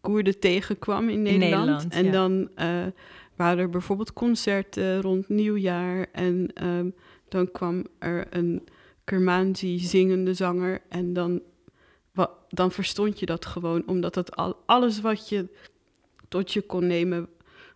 Koerden 0.01 0.39
tegenkwam 0.39 1.09
in 1.09 1.21
Nederland. 1.21 1.65
Nederland, 1.65 1.93
en 1.93 2.05
ja. 2.05 2.11
dan 2.11 2.49
eh, 2.55 2.85
waren 3.35 3.57
er 3.57 3.69
bijvoorbeeld 3.69 4.13
concerten 4.13 5.01
rond 5.01 5.29
nieuwjaar. 5.29 6.07
En 6.11 6.47
ehm, 6.53 6.89
dan 7.29 7.51
kwam 7.51 7.85
er 7.99 8.27
een 8.29 8.67
Kermanzi 9.03 9.79
zingende 9.79 10.33
zanger. 10.33 10.81
En 10.89 11.13
dan, 11.13 11.41
dan 12.49 12.71
verstond 12.71 13.19
je 13.19 13.25
dat 13.25 13.45
gewoon, 13.45 13.83
omdat 13.87 14.15
het 14.15 14.35
al, 14.35 14.55
alles 14.65 15.01
wat 15.01 15.29
je 15.29 15.47
tot 16.27 16.53
je 16.53 16.61
kon 16.61 16.87
nemen 16.87 17.29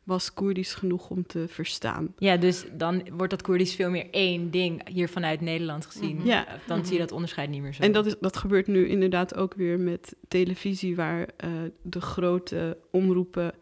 was 0.10 0.34
Koerdisch 0.34 0.74
genoeg 0.74 1.10
om 1.10 1.26
te 1.26 1.46
verstaan. 1.48 2.14
Ja, 2.18 2.38
dus 2.38 2.66
dan 2.74 3.04
wordt 3.12 3.32
dat 3.32 3.42
Koerdisch 3.42 3.76
veel 3.76 3.90
meer 3.90 4.08
één 4.12 4.52
ding 4.52 4.90
hier 4.90 5.10
vanuit 5.10 5.42
Nederland 5.42 5.86
gezien. 5.86 6.16
Mhm. 6.16 6.28
Ja. 6.28 6.48
Dan 6.68 6.86
zie 6.86 6.94
je 6.94 7.00
dat 7.00 7.12
onderscheid 7.12 7.50
niet 7.50 7.62
meer 7.62 7.74
zo. 7.74 7.84
En 7.84 7.92
dat, 7.92 8.06
is, 8.06 8.16
dat 8.20 8.38
gebeurt 8.38 8.68
nu 8.68 8.88
inderdaad 8.88 9.36
ook 9.36 9.54
weer 9.54 9.80
met 9.80 10.16
televisie, 10.28 10.96
waar 10.96 11.28
eh, 11.38 11.50
de 11.82 12.02
grote 12.02 12.78
omroepen 12.92 13.54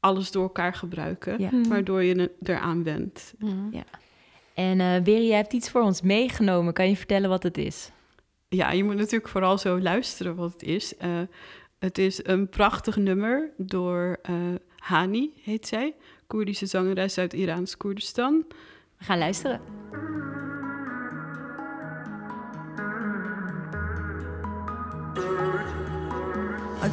alles 0.00 0.30
door 0.30 0.42
elkaar 0.42 0.74
gebruiken, 0.74 1.40
Ja. 1.40 1.48
Mhm. 1.52 1.68
waardoor 1.68 2.02
je 2.02 2.20
het 2.20 2.32
eraan 2.42 2.82
wendt. 2.84 3.34
Mhm. 3.38 3.80
En 4.54 4.80
eh 4.80 5.02
Beri, 5.02 5.26
jij 5.26 5.36
hebt 5.36 5.52
iets 5.52 5.70
voor 5.70 5.82
ons 5.82 6.02
meegenomen. 6.02 6.72
Kan 6.72 6.88
je 6.88 6.96
vertellen 6.96 7.28
wat 7.28 7.42
het 7.42 7.58
is? 7.58 7.90
Ja, 8.48 8.70
je 8.70 8.84
moet 8.84 8.96
natuurlijk 8.96 9.28
vooral 9.28 9.58
zo 9.58 9.80
luisteren 9.80 10.34
wat 10.36 10.52
het 10.52 10.62
is. 10.62 10.96
Eh, 10.96 11.08
het 11.78 11.98
is 11.98 12.20
een 12.26 12.48
prachtig 12.48 12.96
nummer 12.96 13.50
door 13.56 14.18
eh, 14.22 14.34
Hani, 14.76 15.30
heet 15.42 15.66
zij. 15.66 15.94
Koerdische 16.26 16.66
zangeres 16.66 17.18
uit 17.18 17.32
Iraans 17.32 17.76
Koerdistan. 17.76 18.44
We 18.98 19.04
gaan 19.04 19.18
luisteren. 19.18 19.60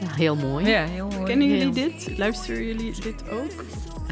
Ja, 0.00 0.14
heel 0.14 0.36
mooi. 0.36 0.66
ja, 0.66 0.84
heel 0.84 1.08
mooi. 1.08 1.24
Kennen 1.24 1.48
jullie 1.48 1.62
heel. 1.62 1.72
dit? 1.72 2.18
Luisteren 2.18 2.64
jullie 2.66 2.92
dit 3.00 3.30
ook? 3.30 3.64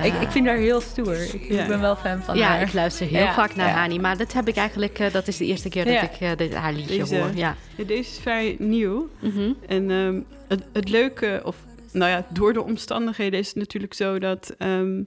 Ik, 0.04 0.12
ik 0.14 0.28
vind 0.30 0.46
haar 0.46 0.56
heel 0.56 0.80
stoer. 0.80 1.22
Ik, 1.22 1.32
ik 1.32 1.50
Ja. 1.50 1.66
ben 1.66 1.80
wel 1.80 1.96
fan 1.96 2.22
van 2.22 2.36
ja, 2.36 2.46
haar. 2.48 2.62
ik 2.62 2.72
luister 2.72 3.06
heel 3.06 3.18
Ja, 3.20 3.34
vaak 3.34 3.54
naar 3.54 3.68
ja. 3.68 3.74
Hani. 3.74 3.98
Maar 3.98 4.16
dat 4.16 4.32
heb 4.32 4.48
ik 4.48 4.56
eigenlijk, 4.56 4.98
eh, 4.98 5.12
dat 5.12 5.28
is 5.28 5.36
de 5.36 5.44
eerste 5.46 5.68
keer 5.68 5.84
dat 5.84 5.92
Ja. 5.92 6.02
ik 6.02 6.20
eh, 6.20 6.36
dit, 6.36 6.54
haar 6.54 6.72
liedje 6.72 6.98
Deze- 6.98 7.16
hoor. 7.18 7.30
Ja. 7.34 7.56
Ja, 7.76 7.84
deze 7.84 8.00
is 8.10 8.18
vrij 8.18 8.56
nieuw. 8.58 9.08
Mhm. 9.20 9.52
En 9.68 9.90
ehm, 9.90 10.20
het, 10.48 10.64
het 10.72 10.88
leuke, 10.88 11.40
of 11.44 11.56
nou 11.92 12.10
ja, 12.10 12.26
door 12.32 12.52
de 12.52 12.62
omstandigheden 12.62 13.38
is 13.38 13.46
het 13.46 13.56
natuurlijk 13.56 13.94
zo 13.94 14.18
dat 14.18 14.54
ehm, 14.58 15.02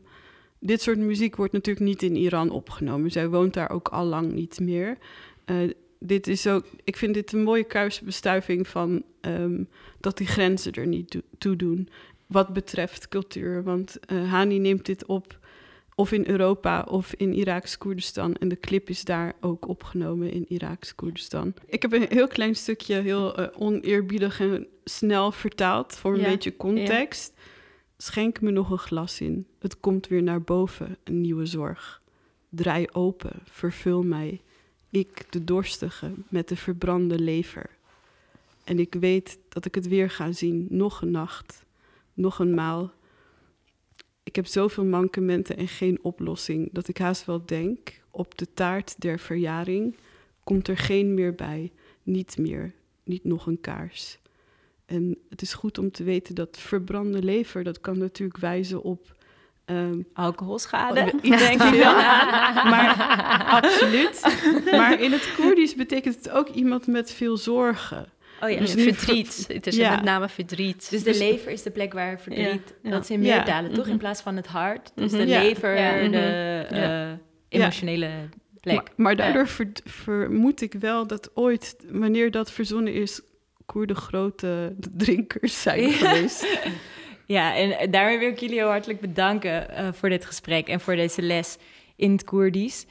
dit 0.60 0.82
soort 0.82 0.98
muziek 0.98 1.36
wordt 1.36 1.54
natuurlijk 1.54 1.86
niet 1.86 2.04
in 2.04 2.16
Iran 2.16 2.50
opgenomen. 2.50 3.12
Zij 3.12 3.30
woont 3.30 3.54
daar 3.54 3.70
ook 3.70 3.88
al 3.88 4.06
lang 4.06 4.32
niet 4.32 4.60
meer. 4.60 4.98
Dit 6.00 6.28
is 6.28 6.48
ook, 6.48 6.66
ik 6.84 6.98
vind 6.98 7.14
dit 7.14 7.34
een 7.34 7.44
mooie 7.44 7.64
kruisbestuiving 7.64 8.68
van 8.68 9.04
um, 9.22 9.68
dat 10.00 10.18
die 10.18 10.28
grenzen 10.28 10.74
er 10.74 10.88
niet 10.88 11.22
toe 11.38 11.56
doen. 11.56 11.90
Wat 12.28 12.54
betreft 12.54 13.08
cultuur. 13.08 13.64
Want 13.64 14.00
uh, 14.12 14.32
Hani 14.32 14.60
neemt 14.60 14.86
dit 14.86 15.06
op 15.06 15.40
of 15.96 16.12
in 16.12 16.28
Europa 16.28 16.82
of 16.82 17.14
in 17.14 17.34
Iraaks 17.34 17.78
Koerdistan. 17.78 18.36
En 18.36 18.48
de 18.48 18.60
clip 18.60 18.90
is 18.90 19.04
daar 19.04 19.34
ook 19.42 19.68
opgenomen 19.68 20.32
in 20.32 20.46
Iraaks 20.48 20.96
Koerdistan. 20.96 21.54
Ik 21.66 21.82
heb 21.82 21.94
een 21.94 22.06
heel 22.10 22.28
klein 22.28 22.56
stukje, 22.56 22.96
heel 23.02 23.40
uh, 23.40 23.48
oneerbiedig 23.58 24.40
en 24.40 24.68
snel 24.84 25.32
vertaald 25.32 25.96
voor 25.96 26.14
een 26.14 26.24
beetje 26.24 26.58
context. 26.58 27.34
Schenk 27.98 28.42
me 28.42 28.52
nog 28.52 28.70
een 28.70 28.78
glas 28.78 29.22
in. 29.22 29.48
Het 29.60 29.80
komt 29.80 30.08
weer 30.08 30.24
naar 30.24 30.42
boven, 30.42 30.98
een 31.04 31.22
nieuwe 31.22 31.46
zorg. 31.46 32.02
Draai 32.50 32.88
open, 32.92 33.32
vervul 33.44 34.04
mij. 34.04 34.42
Ik, 34.90 35.32
de 35.32 35.44
dorstige, 35.44 36.12
met 36.30 36.48
de 36.48 36.56
verbrande 36.56 37.20
lever. 37.20 37.70
En 38.64 38.80
ik 38.80 38.94
weet 38.94 39.38
dat 39.50 39.66
ik 39.66 39.76
het 39.76 39.88
weer 39.88 40.10
ga 40.10 40.32
zien, 40.32 40.68
nog 40.70 41.02
een 41.02 41.12
nacht, 41.12 41.64
nog 42.14 42.40
een 42.40 42.54
maal. 42.54 42.92
Ik 44.24 44.36
heb 44.36 44.46
zoveel 44.46 44.86
mankementen 44.86 45.58
en 45.58 45.68
geen 45.68 46.00
oplossing 46.02 46.70
dat 46.72 46.88
ik 46.88 46.98
haast 46.98 47.26
wel 47.26 47.46
denk: 47.46 48.02
op 48.12 48.38
de 48.38 48.54
taart 48.54 49.02
der 49.02 49.20
verjaring 49.20 49.96
komt 50.44 50.68
er 50.68 50.78
geen 50.78 51.14
meer 51.14 51.36
bij, 51.36 51.72
niet 52.04 52.38
meer, 52.38 52.74
niet 53.04 53.24
nog 53.24 53.46
een 53.48 53.62
kaars. 53.62 54.20
En 54.86 55.18
het 55.30 55.42
is 55.42 55.54
goed 55.54 55.78
om 55.78 55.92
te 55.92 56.04
weten 56.04 56.36
dat 56.36 56.58
verbrande 56.58 57.24
lever, 57.24 57.64
dat 57.64 57.82
kan 57.82 57.98
natuurlijk 57.98 58.40
wijzen 58.40 58.82
op 58.82 59.18
Um, 59.72 60.08
Alcoholschade? 60.14 61.14
Ik 61.22 61.38
denk 61.38 61.62
wel 61.62 61.94
maar 62.74 62.96
absoluut. 63.48 64.22
Maar 64.72 65.02
in 65.02 65.12
het 65.12 65.34
Koerdisch 65.36 65.76
betekent 65.76 66.16
het 66.16 66.30
ook 66.30 66.50
iemand 66.50 66.88
met 66.88 67.12
veel 67.12 67.38
zorgen. 67.38 68.06
Oh 68.42 68.50
ja, 68.50 68.60
dus 68.60 68.74
verdriet. 68.74 69.46
Het 69.48 69.68
is 69.68 69.78
met 69.78 70.04
name 70.04 70.30
verdriet. 70.30 70.90
Dus 70.90 71.04
de 71.04 71.10
dus- 71.10 71.20
lever 71.20 71.52
is 71.52 71.64
de 71.64 71.72
plek 71.72 71.94
waar 71.94 72.20
verdriet... 72.20 72.74
Dat 72.84 73.04
is 73.04 73.10
in 73.10 73.20
meerdalen, 73.20 73.74
toch? 73.74 73.88
In 73.88 73.98
plaats 73.98 74.22
van 74.22 74.36
het 74.36 74.48
hart. 74.48 74.92
Dus 74.96 75.12
de 75.12 75.26
lever, 75.26 75.76
de 76.12 76.68
uh, 76.72 77.60
emotionele 77.62 78.10
plek. 78.60 78.76
Maar, 78.76 78.92
maar 78.96 79.16
daardoor 79.16 79.48
vermoed 79.86 80.62
ik 80.62 80.74
wel 80.74 81.08
dat 81.08 81.32
ooit, 81.34 81.76
wanneer 81.90 82.32
dat 82.32 82.52
verzonnen 82.52 82.94
is... 82.94 83.22
Koerden 83.66 83.96
grote 83.96 84.76
drinkers 84.78 85.62
zijn 85.62 85.92
geweest. 85.92 86.48
Ja, 87.32 87.56
en 87.56 87.92
daarmee 87.92 88.20
wil 88.20 88.30
ik 88.30 88.40
jullie 88.40 88.58
heel 88.58 88.68
hartelijk 88.68 89.00
bedanken 89.00 89.68
uh, 89.72 89.88
voor 89.92 90.10
dit 90.10 90.26
gesprek 90.26 90.68
en 90.68 90.80
voor 90.80 90.96
deze 90.96 91.22
les 91.22 91.58
in 91.96 92.12
het 92.12 92.24
Koerdisch. 92.24 92.86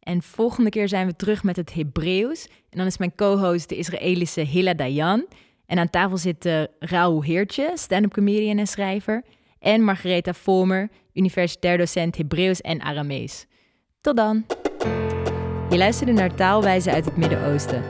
En 0.00 0.22
volgende 0.22 0.70
keer 0.70 0.88
zijn 0.88 1.06
we 1.06 1.16
terug 1.16 1.42
met 1.42 1.56
het 1.56 1.74
Hebreeuws. 1.74 2.46
En 2.46 2.78
dan 2.78 2.86
is 2.86 2.98
mijn 2.98 3.14
co-host 3.14 3.68
de 3.68 3.76
Israëlische 3.76 4.40
Hilla 4.40 4.74
Dayan. 4.74 5.26
En 5.66 5.78
aan 5.78 5.90
tafel 5.90 6.16
zit 6.16 6.46
uh, 6.46 6.62
Raoul 6.78 7.22
Heertje, 7.22 7.70
stand-up 7.74 8.12
comedian 8.12 8.58
en 8.58 8.66
schrijver. 8.66 9.24
En 9.58 9.82
Margaretha 9.82 10.32
Volmer, 10.32 10.88
universitair 11.12 11.78
docent 11.78 12.16
Hebreeuws 12.16 12.60
en 12.60 12.80
Aramees. 12.80 13.46
Tot 14.00 14.16
dan! 14.16 14.46
Je 15.70 15.76
luisterde 15.76 16.12
naar 16.12 16.34
Taalwijzen 16.34 16.92
uit 16.92 17.04
het 17.04 17.16
Midden-Oosten. 17.16 17.82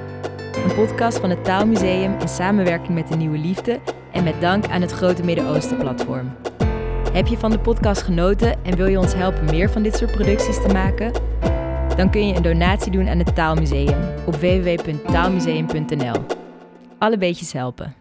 Een 0.64 0.74
podcast 0.74 1.18
van 1.18 1.30
het 1.30 1.44
Taalmuseum 1.44 2.18
in 2.20 2.28
samenwerking 2.28 2.94
met 2.94 3.08
de 3.08 3.16
Nieuwe 3.16 3.38
Liefde 3.38 3.80
en 4.12 4.24
met 4.24 4.40
dank 4.40 4.68
aan 4.68 4.80
het 4.80 4.92
Grote 4.92 5.24
Midden-Oosten-platform. 5.24 6.32
Heb 7.12 7.26
je 7.26 7.38
van 7.38 7.50
de 7.50 7.58
podcast 7.58 8.02
genoten 8.02 8.64
en 8.64 8.76
wil 8.76 8.86
je 8.86 8.98
ons 8.98 9.14
helpen 9.14 9.44
meer 9.44 9.70
van 9.70 9.82
dit 9.82 9.96
soort 9.96 10.12
producties 10.12 10.62
te 10.62 10.68
maken? 10.68 11.12
Dan 11.96 12.10
kun 12.10 12.26
je 12.26 12.34
een 12.34 12.42
donatie 12.42 12.92
doen 12.92 13.08
aan 13.08 13.18
het 13.18 13.34
Taalmuseum 13.34 13.98
op 14.26 14.34
www.taalmuseum.nl. 14.34 16.24
Alle 16.98 17.18
beetjes 17.18 17.52
helpen. 17.52 17.97